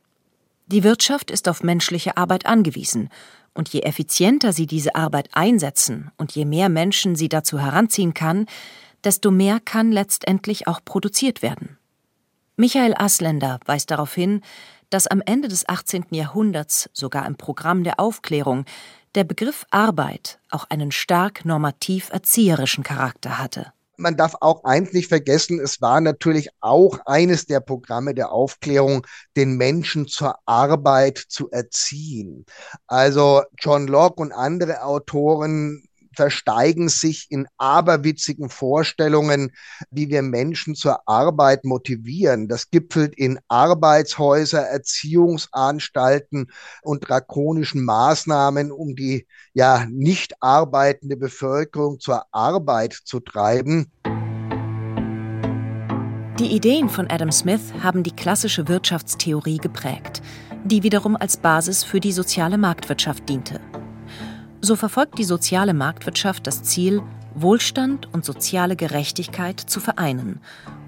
Die 0.66 0.84
Wirtschaft 0.84 1.30
ist 1.30 1.48
auf 1.48 1.62
menschliche 1.62 2.18
Arbeit 2.18 2.44
angewiesen, 2.44 3.08
und 3.54 3.68
je 3.68 3.80
effizienter 3.80 4.52
sie 4.52 4.66
diese 4.66 4.96
Arbeit 4.96 5.30
einsetzen 5.32 6.10
und 6.16 6.32
je 6.32 6.44
mehr 6.44 6.68
Menschen 6.68 7.14
sie 7.14 7.28
dazu 7.28 7.60
heranziehen 7.60 8.12
kann, 8.12 8.46
desto 9.04 9.30
mehr 9.30 9.60
kann 9.60 9.92
letztendlich 9.92 10.66
auch 10.66 10.80
produziert 10.84 11.40
werden. 11.40 11.78
Michael 12.56 12.94
Asländer 12.98 13.60
weist 13.64 13.92
darauf 13.92 14.12
hin, 14.12 14.42
dass 14.90 15.06
am 15.06 15.22
Ende 15.24 15.48
des 15.48 15.68
18. 15.68 16.06
Jahrhunderts 16.10 16.90
sogar 16.92 17.26
im 17.26 17.36
Programm 17.36 17.84
der 17.84 18.00
Aufklärung 18.00 18.64
der 19.14 19.24
Begriff 19.24 19.64
Arbeit 19.70 20.40
auch 20.50 20.64
einen 20.68 20.90
stark 20.90 21.44
normativ 21.44 22.10
erzieherischen 22.10 22.82
Charakter 22.82 23.38
hatte 23.38 23.72
man 23.96 24.16
darf 24.16 24.34
auch 24.40 24.64
eins 24.64 24.92
nicht 24.92 25.08
vergessen, 25.08 25.60
es 25.60 25.80
war 25.80 26.00
natürlich 26.00 26.50
auch 26.60 26.98
eines 27.06 27.46
der 27.46 27.60
Programme 27.60 28.14
der 28.14 28.32
Aufklärung, 28.32 29.06
den 29.36 29.56
Menschen 29.56 30.06
zur 30.06 30.36
Arbeit 30.46 31.18
zu 31.18 31.50
erziehen. 31.50 32.44
Also 32.86 33.42
John 33.58 33.86
Locke 33.86 34.20
und 34.22 34.32
andere 34.32 34.82
Autoren 34.82 35.84
versteigen 36.14 36.88
sich 36.88 37.26
in 37.30 37.46
aberwitzigen 37.58 38.48
Vorstellungen, 38.48 39.52
wie 39.90 40.08
wir 40.08 40.22
Menschen 40.22 40.74
zur 40.74 41.08
Arbeit 41.08 41.64
motivieren. 41.64 42.48
Das 42.48 42.70
gipfelt 42.70 43.14
in 43.14 43.38
Arbeitshäuser, 43.48 44.62
Erziehungsanstalten 44.62 46.50
und 46.82 47.08
drakonischen 47.08 47.84
Maßnahmen, 47.84 48.72
um 48.72 48.94
die 48.94 49.26
ja 49.52 49.86
nicht 49.90 50.34
arbeitende 50.40 51.16
Bevölkerung 51.16 52.00
zur 52.00 52.24
Arbeit 52.32 52.92
zu 53.04 53.20
treiben. 53.20 53.90
Die 56.40 56.50
Ideen 56.52 56.88
von 56.88 57.08
Adam 57.08 57.30
Smith 57.30 57.72
haben 57.80 58.02
die 58.02 58.10
klassische 58.10 58.66
Wirtschaftstheorie 58.66 59.58
geprägt, 59.58 60.20
die 60.64 60.82
wiederum 60.82 61.14
als 61.14 61.36
Basis 61.36 61.84
für 61.84 62.00
die 62.00 62.10
soziale 62.10 62.58
Marktwirtschaft 62.58 63.28
diente. 63.28 63.60
So 64.64 64.76
verfolgt 64.76 65.18
die 65.18 65.24
soziale 65.24 65.74
Marktwirtschaft 65.74 66.46
das 66.46 66.62
Ziel, 66.62 67.02
Wohlstand 67.34 68.08
und 68.14 68.24
soziale 68.24 68.76
Gerechtigkeit 68.76 69.60
zu 69.60 69.78
vereinen 69.78 70.40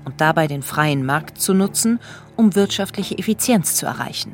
und 0.06 0.18
dabei 0.22 0.46
den 0.46 0.62
freien 0.62 1.04
Markt 1.04 1.38
zu 1.38 1.52
nutzen, 1.52 2.00
um 2.36 2.54
wirtschaftliche 2.54 3.18
Effizienz 3.18 3.76
zu 3.76 3.84
erreichen. 3.84 4.32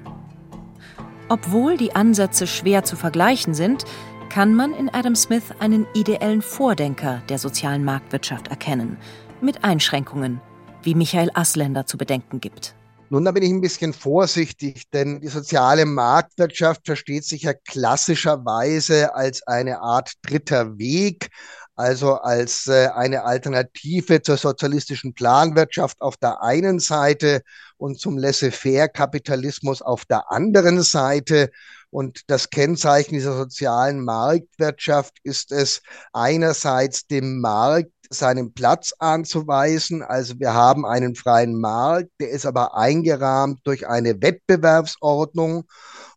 Obwohl 1.29 1.77
die 1.77 1.93
Ansätze 1.97 2.47
schwer 2.47 2.85
zu 2.85 2.95
vergleichen 2.95 3.53
sind, 3.53 3.85
kann 4.29 4.55
man 4.55 4.73
in 4.75 4.89
Adam 4.89 5.17
Smith 5.17 5.51
einen 5.59 5.89
ideellen 5.93 6.41
Vordenker 6.41 7.21
der 7.29 7.39
sozialen 7.39 7.85
Marktwirtschaft 7.85 8.47
erkennen, 8.47 8.97
mit 9.41 9.65
Einschränkungen, 9.65 10.41
wie 10.85 10.95
Michael 10.95 11.33
Asländer 11.35 11.85
zu 11.85 11.99
bedenken 11.99 12.41
gibt. 12.41 12.77
Nun, 13.13 13.27
da 13.27 13.33
bin 13.33 13.43
ich 13.43 13.51
ein 13.51 13.61
bisschen 13.61 13.93
vorsichtig, 13.93 14.89
denn 14.89 15.21
die 15.21 15.29
soziale 15.29 15.85
Marktwirtschaft 15.85 16.87
versteht 16.87 17.27
sich 17.27 17.43
ja 17.43 17.53
klassischerweise 17.53 19.15
als 19.15 19.47
eine 19.47 19.83
Art 19.83 20.15
dritter 20.23 20.79
Weg, 20.79 21.29
also 21.77 22.15
als 22.15 22.69
äh, 22.69 22.89
eine 22.95 23.25
Alternative 23.25 24.23
zur 24.23 24.39
sozialistischen 24.39 25.13
Planwirtschaft 25.13 26.01
auf 26.01 26.17
der 26.17 26.43
einen 26.43 26.79
Seite 26.79 27.43
und 27.77 28.01
zum 28.01 28.17
Laissez-faire-Kapitalismus 28.17 29.83
auf 29.83 30.07
der 30.07 30.33
anderen 30.33 30.81
Seite. 30.81 31.51
Und 31.91 32.23
das 32.29 32.49
Kennzeichen 32.49 33.13
dieser 33.13 33.37
sozialen 33.37 34.03
Marktwirtschaft 34.07 35.19
ist 35.23 35.53
es, 35.53 35.83
einerseits 36.15 37.07
dem 37.09 37.43
Markt 37.43 37.93
seinen 38.13 38.53
Platz 38.53 38.93
anzuweisen. 38.99 40.03
Also 40.03 40.39
wir 40.39 40.55
haben 40.55 40.87
einen 40.87 41.15
freien 41.15 41.59
Markt, 41.59 42.11
der 42.21 42.31
ist 42.31 42.47
aber 42.47 42.77
eingerahmt 42.77 43.61
durch 43.65 43.89
eine 43.89 44.21
Wettbewerbsordnung. 44.23 45.65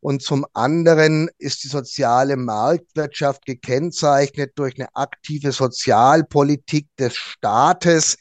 Und 0.01 0.21
zum 0.21 0.45
anderen 0.53 1.29
ist 1.39 1.63
die 1.63 1.67
soziale 1.67 2.38
Marktwirtschaft 2.38 3.45
gekennzeichnet 3.45 4.51
durch 4.55 4.75
eine 4.77 4.95
aktive 4.95 5.51
Sozialpolitik 5.51 6.88
des 6.99 7.15
Staates, 7.15 8.17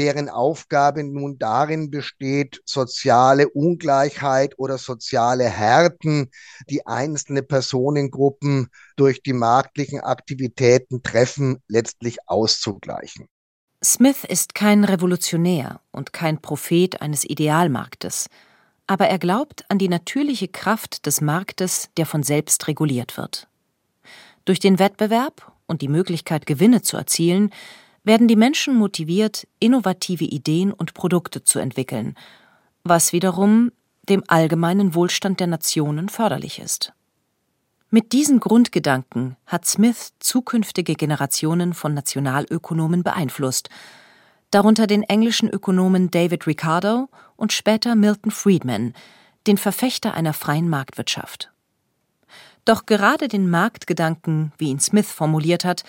deren 0.00 0.30
Aufgabe 0.30 1.04
nun 1.04 1.38
darin 1.38 1.90
besteht, 1.90 2.62
soziale 2.64 3.50
Ungleichheit 3.50 4.58
oder 4.58 4.78
soziale 4.78 5.44
Härten, 5.44 6.30
die 6.70 6.86
einzelne 6.86 7.42
Personengruppen 7.42 8.68
durch 8.96 9.22
die 9.22 9.34
marktlichen 9.34 10.00
Aktivitäten 10.00 11.02
treffen, 11.02 11.58
letztlich 11.68 12.16
auszugleichen. 12.26 13.26
Smith 13.84 14.24
ist 14.24 14.54
kein 14.54 14.84
Revolutionär 14.84 15.82
und 15.90 16.14
kein 16.14 16.40
Prophet 16.40 17.02
eines 17.02 17.28
Idealmarktes, 17.28 18.28
aber 18.86 19.08
er 19.08 19.18
glaubt 19.18 19.66
an 19.68 19.76
die 19.76 19.90
natürliche 19.90 20.48
Kraft 20.48 21.04
des 21.04 21.20
Marktes, 21.20 21.90
der 21.98 22.06
von 22.06 22.22
selbst 22.22 22.68
reguliert 22.68 23.18
wird. 23.18 23.48
Durch 24.46 24.60
den 24.60 24.78
Wettbewerb 24.78 25.52
und 25.66 25.82
die 25.82 25.88
Möglichkeit, 25.88 26.46
Gewinne 26.46 26.80
zu 26.80 26.96
erzielen, 26.96 27.50
werden 28.04 28.28
die 28.28 28.36
Menschen 28.36 28.76
motiviert, 28.76 29.46
innovative 29.58 30.24
Ideen 30.24 30.72
und 30.72 30.94
Produkte 30.94 31.44
zu 31.44 31.58
entwickeln, 31.58 32.14
was 32.82 33.12
wiederum 33.12 33.72
dem 34.08 34.24
allgemeinen 34.26 34.94
Wohlstand 34.94 35.40
der 35.40 35.46
Nationen 35.46 36.08
förderlich 36.08 36.58
ist. 36.58 36.92
Mit 37.90 38.12
diesen 38.12 38.38
Grundgedanken 38.40 39.36
hat 39.46 39.66
Smith 39.66 40.12
zukünftige 40.20 40.94
Generationen 40.94 41.74
von 41.74 41.92
Nationalökonomen 41.92 43.02
beeinflusst, 43.02 43.68
darunter 44.50 44.86
den 44.86 45.02
englischen 45.02 45.48
Ökonomen 45.48 46.10
David 46.10 46.46
Ricardo 46.46 47.08
und 47.36 47.52
später 47.52 47.94
Milton 47.96 48.30
Friedman, 48.30 48.94
den 49.46 49.58
Verfechter 49.58 50.14
einer 50.14 50.32
freien 50.32 50.68
Marktwirtschaft. 50.68 51.50
Doch 52.64 52.86
gerade 52.86 53.28
den 53.28 53.50
Marktgedanken, 53.50 54.52
wie 54.58 54.68
ihn 54.68 54.80
Smith 54.80 55.10
formuliert 55.10 55.64
hat, 55.64 55.82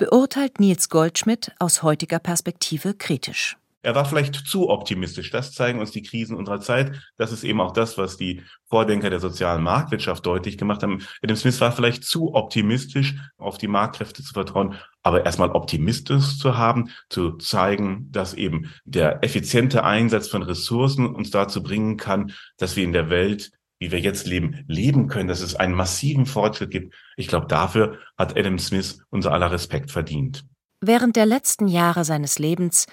beurteilt 0.00 0.60
Niels 0.60 0.88
Goldschmidt 0.88 1.52
aus 1.58 1.82
heutiger 1.82 2.18
Perspektive 2.18 2.94
kritisch. 2.94 3.58
Er 3.82 3.94
war 3.94 4.06
vielleicht 4.06 4.34
zu 4.34 4.70
optimistisch. 4.70 5.30
Das 5.30 5.52
zeigen 5.52 5.78
uns 5.78 5.90
die 5.90 6.00
Krisen 6.00 6.36
unserer 6.36 6.60
Zeit. 6.60 6.98
Das 7.18 7.32
ist 7.32 7.44
eben 7.44 7.60
auch 7.60 7.72
das, 7.72 7.98
was 7.98 8.16
die 8.16 8.42
Vordenker 8.64 9.10
der 9.10 9.20
sozialen 9.20 9.62
Marktwirtschaft 9.62 10.24
deutlich 10.24 10.56
gemacht 10.56 10.82
haben. 10.82 11.02
Adam 11.22 11.36
Smith 11.36 11.60
war 11.60 11.72
vielleicht 11.72 12.04
zu 12.04 12.34
optimistisch, 12.34 13.14
auf 13.36 13.58
die 13.58 13.68
Marktkräfte 13.68 14.22
zu 14.22 14.32
vertrauen, 14.32 14.74
aber 15.02 15.26
erstmal 15.26 15.50
optimistisch 15.50 16.38
zu 16.38 16.56
haben, 16.56 16.88
zu 17.10 17.36
zeigen, 17.36 18.08
dass 18.10 18.32
eben 18.32 18.70
der 18.86 19.22
effiziente 19.22 19.84
Einsatz 19.84 20.28
von 20.28 20.42
Ressourcen 20.42 21.14
uns 21.14 21.30
dazu 21.30 21.62
bringen 21.62 21.98
kann, 21.98 22.32
dass 22.56 22.74
wir 22.74 22.84
in 22.84 22.92
der 22.94 23.10
Welt 23.10 23.50
wie 23.80 23.90
wir 23.90 23.98
jetzt 23.98 24.26
leben, 24.26 24.62
leben 24.68 25.08
können, 25.08 25.26
dass 25.26 25.40
es 25.40 25.56
einen 25.56 25.74
massiven 25.74 26.26
Fortschritt 26.26 26.70
gibt. 26.70 26.94
Ich 27.16 27.26
glaube, 27.26 27.46
dafür 27.46 27.98
hat 28.16 28.38
Adam 28.38 28.58
Smith 28.58 29.02
unser 29.08 29.32
aller 29.32 29.50
Respekt 29.50 29.90
verdient. 29.90 30.44
Während 30.82 31.16
der 31.16 31.26
letzten 31.26 31.66
Jahre 31.66 32.04
seines 32.04 32.38
Lebens 32.38 32.86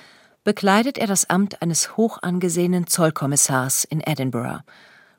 bekleidet 0.46 0.98
er 0.98 1.08
das 1.08 1.30
Amt 1.30 1.62
eines 1.62 1.98
hoch 1.98 2.20
angesehenen 2.22 2.88
Zollkommissars 2.88 3.84
in 3.84 4.00
Edinburgh 4.00 4.64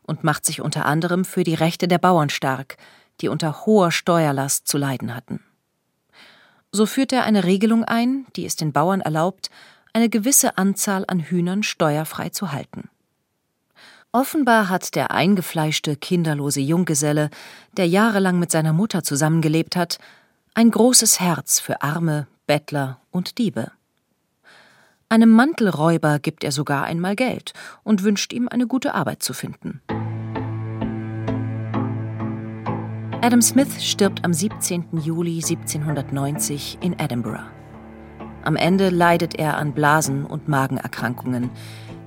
und 0.02 0.24
macht 0.24 0.46
sich 0.46 0.62
unter 0.62 0.86
anderem 0.86 1.26
für 1.26 1.44
die 1.44 1.54
Rechte 1.54 1.86
der 1.86 1.98
Bauern 1.98 2.30
stark, 2.30 2.78
die 3.20 3.28
unter 3.28 3.66
hoher 3.66 3.92
Steuerlast 3.92 4.66
zu 4.66 4.78
leiden 4.78 5.14
hatten. 5.14 5.40
So 6.72 6.86
führt 6.86 7.12
er 7.12 7.24
eine 7.24 7.44
Regelung 7.44 7.84
ein, 7.84 8.26
die 8.36 8.46
es 8.46 8.56
den 8.56 8.72
Bauern 8.72 9.02
erlaubt, 9.02 9.50
eine 9.92 10.08
gewisse 10.08 10.56
Anzahl 10.56 11.04
an 11.08 11.20
Hühnern 11.20 11.62
steuerfrei 11.62 12.30
zu 12.30 12.52
halten. 12.52 12.88
Offenbar 14.12 14.70
hat 14.70 14.94
der 14.94 15.10
eingefleischte, 15.10 15.94
kinderlose 15.94 16.60
Junggeselle, 16.60 17.28
der 17.76 17.86
jahrelang 17.86 18.38
mit 18.38 18.50
seiner 18.50 18.72
Mutter 18.72 19.02
zusammengelebt 19.02 19.76
hat, 19.76 19.98
ein 20.54 20.70
großes 20.70 21.20
Herz 21.20 21.60
für 21.60 21.82
Arme, 21.82 22.26
Bettler 22.46 23.00
und 23.10 23.36
Diebe. 23.36 23.70
Einem 25.10 25.30
Mantelräuber 25.30 26.20
gibt 26.20 26.42
er 26.42 26.52
sogar 26.52 26.84
einmal 26.84 27.16
Geld 27.16 27.52
und 27.84 28.02
wünscht 28.02 28.32
ihm 28.32 28.48
eine 28.48 28.66
gute 28.66 28.94
Arbeit 28.94 29.22
zu 29.22 29.34
finden. 29.34 29.82
Adam 33.20 33.42
Smith 33.42 33.84
stirbt 33.84 34.24
am 34.24 34.32
17. 34.32 35.00
Juli 35.02 35.36
1790 35.36 36.78
in 36.80 36.98
Edinburgh. 36.98 37.44
Am 38.42 38.56
Ende 38.56 38.88
leidet 38.88 39.34
er 39.34 39.58
an 39.58 39.74
Blasen- 39.74 40.24
und 40.24 40.48
Magenerkrankungen, 40.48 41.50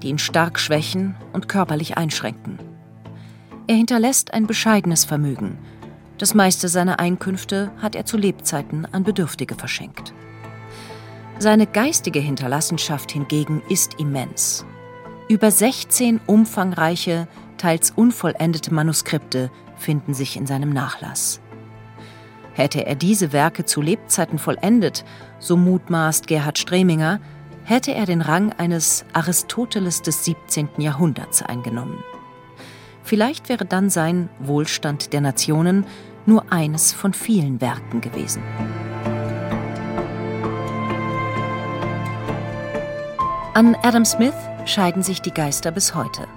die 0.02 0.10
ihn 0.10 0.18
stark 0.18 0.60
schwächen 0.60 1.16
und 1.34 1.48
körperlich 1.48 1.98
einschränken. 1.98 2.60
Er 3.68 3.76
hinterlässt 3.76 4.34
ein 4.34 4.48
bescheidenes 4.48 5.06
Vermögen. 5.06 5.58
Das 6.18 6.34
meiste 6.34 6.68
seiner 6.68 7.00
Einkünfte 7.00 7.72
hat 7.78 7.96
er 7.96 8.06
zu 8.06 8.18
Lebzeiten 8.18 8.86
an 8.92 9.04
Bedürftige 9.04 9.56
verschenkt. 9.56 10.14
Seine 11.40 11.66
geistige 11.66 12.20
Hinterlassenschaft 12.20 13.12
hingegen 13.12 13.64
ist 13.70 14.00
immens. 14.00 14.66
Über 15.28 15.50
16 15.50 16.20
umfangreiche, 16.28 17.28
teils 17.58 17.92
unvollendete 17.92 18.74
Manuskripte 18.74 19.50
finden 19.78 20.14
sich 20.14 20.36
in 20.36 20.46
seinem 20.46 20.72
Nachlass. 20.72 21.42
Hätte 22.54 22.86
er 22.86 22.96
diese 22.96 23.32
Werke 23.32 23.66
zu 23.66 23.82
Lebzeiten 23.82 24.38
vollendet, 24.38 25.06
so 25.40 25.56
mutmaßt 25.56 26.28
Gerhard 26.28 26.60
Streminger, 26.60 27.20
hätte 27.64 27.94
er 27.94 28.06
den 28.06 28.22
Rang 28.22 28.54
eines 28.54 29.06
Aristoteles 29.14 30.02
des 30.02 30.26
17. 30.26 30.70
Jahrhunderts 30.78 31.42
eingenommen. 31.42 32.04
Vielleicht 33.04 33.50
wäre 33.50 33.66
dann 33.66 33.90
sein 33.90 34.30
Wohlstand 34.40 35.14
der 35.14 35.22
Nationen 35.22 35.86
nur 36.26 36.52
eines 36.52 36.94
von 36.94 37.14
vielen 37.14 37.62
Werken 37.62 38.02
gewesen. 38.02 38.44
An 43.54 43.76
Adam 43.84 44.06
Smith 44.06 44.34
scheiden 44.66 45.04
sich 45.04 45.22
die 45.22 45.34
Geister 45.34 45.72
bis 45.72 45.94
heute. 45.94 46.28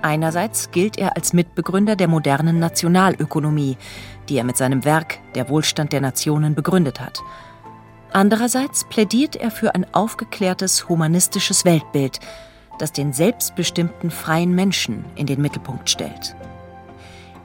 Einerseits 0.00 0.72
gilt 0.72 0.98
er 0.98 1.14
als 1.14 1.32
Mitbegründer 1.32 1.94
der 1.94 2.08
modernen 2.08 2.58
Nationalökonomie, 2.58 3.76
die 4.28 4.38
er 4.38 4.44
mit 4.44 4.56
seinem 4.56 4.84
Werk 4.84 5.18
Der 5.36 5.48
Wohlstand 5.48 5.92
der 5.92 6.00
Nationen 6.00 6.54
begründet 6.54 7.00
hat– 7.00 7.20
Andererseits 8.12 8.84
plädiert 8.84 9.36
er 9.36 9.50
für 9.50 9.74
ein 9.74 9.86
aufgeklärtes 9.94 10.88
humanistisches 10.88 11.64
Weltbild, 11.64 12.20
das 12.78 12.92
den 12.92 13.12
selbstbestimmten 13.12 14.10
freien 14.10 14.54
Menschen 14.54 15.04
in 15.16 15.26
den 15.26 15.40
Mittelpunkt 15.40 15.88
stellt. 15.88 16.36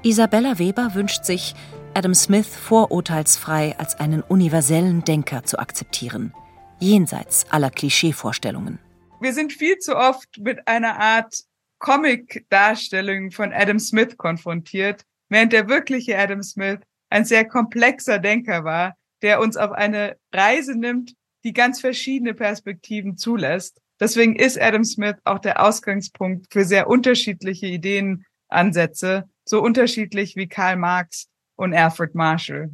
Isabella 0.04 0.60
Weber 0.60 0.94
wünscht 0.94 1.24
sich, 1.24 1.56
Adam 1.94 2.14
Smith 2.14 2.48
vorurteilsfrei 2.48 3.76
als 3.78 4.00
einen 4.00 4.22
universellen 4.22 5.04
Denker 5.04 5.44
zu 5.44 5.58
akzeptieren, 5.58 6.34
jenseits 6.80 7.50
aller 7.50 7.72
Klischeevorstellungen. 7.72 8.80
Wir 9.20 9.34
sind 9.34 9.54
viel 9.54 9.80
zu 9.80 9.96
oft 9.96 10.38
mit 10.38 10.68
einer 10.68 11.00
Art 11.00 11.34
Comic-Darstellung 11.80 13.32
von 13.32 13.52
Adam 13.54 13.80
Smith 13.80 14.18
konfrontiert, 14.18 15.04
während 15.30 15.54
der 15.54 15.70
wirkliche 15.70 16.18
Adam 16.18 16.44
Smith 16.44 16.80
ein 17.10 17.26
sehr 17.26 17.46
komplexer 17.46 18.20
Denker 18.20 18.64
war, 18.64 18.96
der 19.22 19.40
uns 19.40 19.58
auf 19.58 19.72
eine 19.72 20.18
Reise 20.34 20.78
nimmt, 20.78 21.14
die 21.44 21.54
ganz 21.54 21.80
verschiedene 21.80 22.34
Perspektiven 22.34 23.18
zulässt. 23.18 23.80
Deswegen 24.00 24.36
ist 24.36 24.60
Adam 24.62 24.84
Smith 24.84 25.16
auch 25.24 25.40
der 25.40 25.64
Ausgangspunkt 25.64 26.48
für 26.52 26.66
sehr 26.66 26.88
unterschiedliche 26.88 27.68
Ideenansätze, 27.68 29.24
so 29.46 29.62
unterschiedlich 29.62 30.36
wie 30.36 30.48
Karl 30.48 30.76
Marx 30.76 31.28
und 31.56 31.74
Alfred 31.74 32.14
Marshall. 32.14 32.70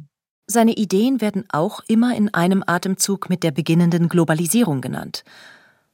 Seine 0.46 0.72
Ideen 0.72 1.22
werden 1.22 1.44
auch 1.48 1.80
immer 1.88 2.14
in 2.14 2.34
einem 2.34 2.62
Atemzug 2.66 3.30
mit 3.30 3.42
der 3.42 3.50
beginnenden 3.50 4.10
Globalisierung 4.10 4.82
genannt. 4.82 5.24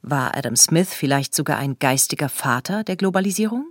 War 0.01 0.35
Adam 0.35 0.57
Smith 0.57 0.93
vielleicht 0.93 1.33
sogar 1.33 1.57
ein 1.57 1.77
geistiger 1.79 2.27
Vater 2.27 2.83
der 2.83 2.97
Globalisierung? 2.97 3.67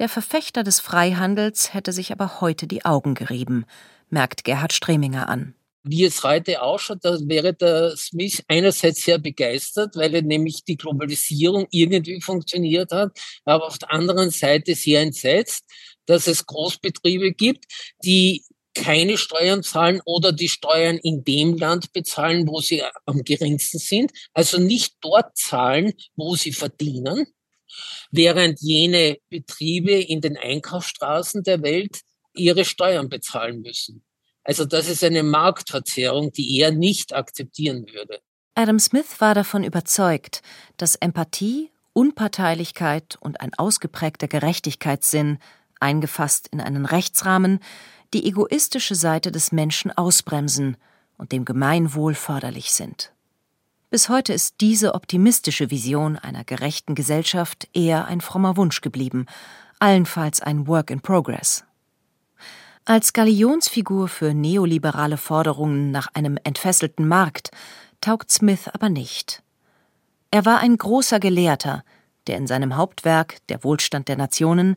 Der 0.00 0.08
Verfechter 0.08 0.64
des 0.64 0.80
Freihandels 0.80 1.74
hätte 1.74 1.92
sich 1.92 2.10
aber 2.10 2.40
heute 2.40 2.66
die 2.66 2.84
Augen 2.84 3.14
gerieben, 3.14 3.66
merkt 4.10 4.44
Gerhard 4.44 4.72
Streminger 4.72 5.28
an 5.28 5.54
wie 5.88 6.04
es 6.04 6.22
heute 6.22 6.60
ausschaut, 6.62 6.98
da 7.02 7.18
wäre 7.22 7.54
der 7.54 7.96
Smith 7.96 8.42
einerseits 8.48 9.04
sehr 9.04 9.18
begeistert, 9.18 9.96
weil 9.96 10.14
er 10.14 10.22
nämlich 10.22 10.64
die 10.64 10.76
Globalisierung 10.76 11.66
irgendwie 11.70 12.20
funktioniert 12.20 12.92
hat, 12.92 13.18
aber 13.44 13.66
auf 13.66 13.78
der 13.78 13.92
anderen 13.92 14.30
Seite 14.30 14.74
sehr 14.74 15.00
entsetzt, 15.00 15.64
dass 16.06 16.26
es 16.26 16.46
Großbetriebe 16.46 17.32
gibt, 17.32 17.64
die 18.04 18.44
keine 18.74 19.16
Steuern 19.16 19.62
zahlen 19.62 20.00
oder 20.04 20.32
die 20.32 20.48
Steuern 20.48 20.98
in 20.98 21.24
dem 21.24 21.56
Land 21.56 21.92
bezahlen, 21.92 22.46
wo 22.46 22.60
sie 22.60 22.82
am 23.06 23.24
geringsten 23.24 23.78
sind, 23.78 24.12
also 24.34 24.58
nicht 24.58 24.94
dort 25.00 25.36
zahlen, 25.36 25.94
wo 26.16 26.36
sie 26.36 26.52
verdienen, 26.52 27.26
während 28.10 28.60
jene 28.60 29.18
Betriebe 29.30 29.92
in 29.92 30.20
den 30.20 30.36
Einkaufsstraßen 30.36 31.42
der 31.42 31.62
Welt 31.62 32.00
ihre 32.34 32.64
Steuern 32.64 33.08
bezahlen 33.08 33.60
müssen. 33.62 34.04
Also 34.48 34.64
das 34.64 34.88
ist 34.88 35.04
eine 35.04 35.22
Marktverzerrung, 35.22 36.32
die 36.32 36.58
er 36.58 36.70
nicht 36.70 37.14
akzeptieren 37.14 37.84
würde. 37.92 38.20
Adam 38.54 38.78
Smith 38.78 39.20
war 39.20 39.34
davon 39.34 39.62
überzeugt, 39.62 40.40
dass 40.78 40.94
Empathie, 40.94 41.70
Unparteilichkeit 41.92 43.18
und 43.20 43.42
ein 43.42 43.52
ausgeprägter 43.52 44.26
Gerechtigkeitssinn, 44.26 45.38
eingefasst 45.80 46.48
in 46.48 46.62
einen 46.62 46.86
Rechtsrahmen, 46.86 47.60
die 48.14 48.26
egoistische 48.26 48.94
Seite 48.94 49.30
des 49.30 49.52
Menschen 49.52 49.92
ausbremsen 49.92 50.78
und 51.18 51.32
dem 51.32 51.44
Gemeinwohl 51.44 52.14
förderlich 52.14 52.72
sind. 52.72 53.12
Bis 53.90 54.08
heute 54.08 54.32
ist 54.32 54.62
diese 54.62 54.94
optimistische 54.94 55.70
Vision 55.70 56.16
einer 56.16 56.44
gerechten 56.44 56.94
Gesellschaft 56.94 57.68
eher 57.74 58.06
ein 58.06 58.22
frommer 58.22 58.56
Wunsch 58.56 58.80
geblieben, 58.80 59.26
allenfalls 59.78 60.40
ein 60.40 60.66
Work 60.66 60.90
in 60.90 61.02
Progress. 61.02 61.64
Als 62.88 63.12
Galionsfigur 63.12 64.08
für 64.08 64.32
neoliberale 64.32 65.18
Forderungen 65.18 65.90
nach 65.90 66.08
einem 66.14 66.38
entfesselten 66.42 67.06
Markt 67.06 67.50
taugt 68.00 68.32
Smith 68.32 68.66
aber 68.72 68.88
nicht. 68.88 69.42
Er 70.30 70.46
war 70.46 70.60
ein 70.60 70.74
großer 70.74 71.20
Gelehrter, 71.20 71.84
der 72.28 72.38
in 72.38 72.46
seinem 72.46 72.76
Hauptwerk 72.76 73.46
Der 73.50 73.62
Wohlstand 73.62 74.08
der 74.08 74.16
Nationen 74.16 74.76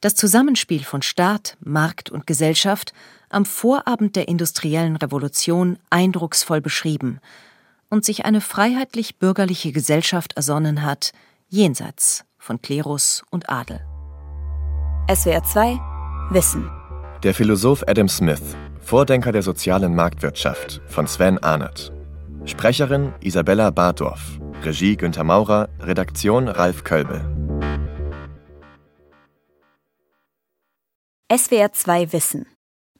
das 0.00 0.14
Zusammenspiel 0.14 0.84
von 0.84 1.02
Staat, 1.02 1.56
Markt 1.58 2.10
und 2.10 2.28
Gesellschaft 2.28 2.92
am 3.28 3.44
Vorabend 3.44 4.14
der 4.14 4.28
industriellen 4.28 4.94
Revolution 4.94 5.80
eindrucksvoll 5.90 6.60
beschrieben 6.60 7.18
und 7.90 8.04
sich 8.04 8.24
eine 8.24 8.40
freiheitlich-bürgerliche 8.40 9.72
Gesellschaft 9.72 10.34
ersonnen 10.34 10.84
hat, 10.84 11.10
jenseits 11.48 12.24
von 12.38 12.62
Klerus 12.62 13.24
und 13.30 13.50
Adel. 13.50 13.80
SWR 15.12 15.42
2 15.42 15.80
Wissen. 16.30 16.77
Der 17.24 17.34
Philosoph 17.34 17.82
Adam 17.88 18.08
Smith, 18.08 18.54
Vordenker 18.80 19.32
der 19.32 19.42
sozialen 19.42 19.92
Marktwirtschaft 19.92 20.80
von 20.86 21.08
Sven 21.08 21.36
Arnert. 21.38 21.92
Sprecherin 22.44 23.12
Isabella 23.20 23.70
Bardorf. 23.70 24.38
Regie 24.62 24.96
Günter 24.96 25.24
Maurer, 25.24 25.68
Redaktion 25.80 26.46
Ralf 26.46 26.84
Kölbel. 26.84 27.20
SWR 31.36 31.72
2 31.72 32.12
Wissen. 32.12 32.46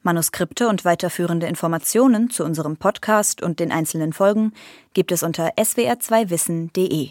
Manuskripte 0.02 0.66
und 0.66 0.84
weiterführende 0.84 1.46
Informationen 1.46 2.28
zu 2.28 2.44
unserem 2.44 2.76
Podcast 2.76 3.40
und 3.40 3.60
den 3.60 3.70
einzelnen 3.70 4.12
Folgen 4.12 4.52
gibt 4.94 5.12
es 5.12 5.22
unter 5.22 5.50
swr2wissen.de. 5.50 7.10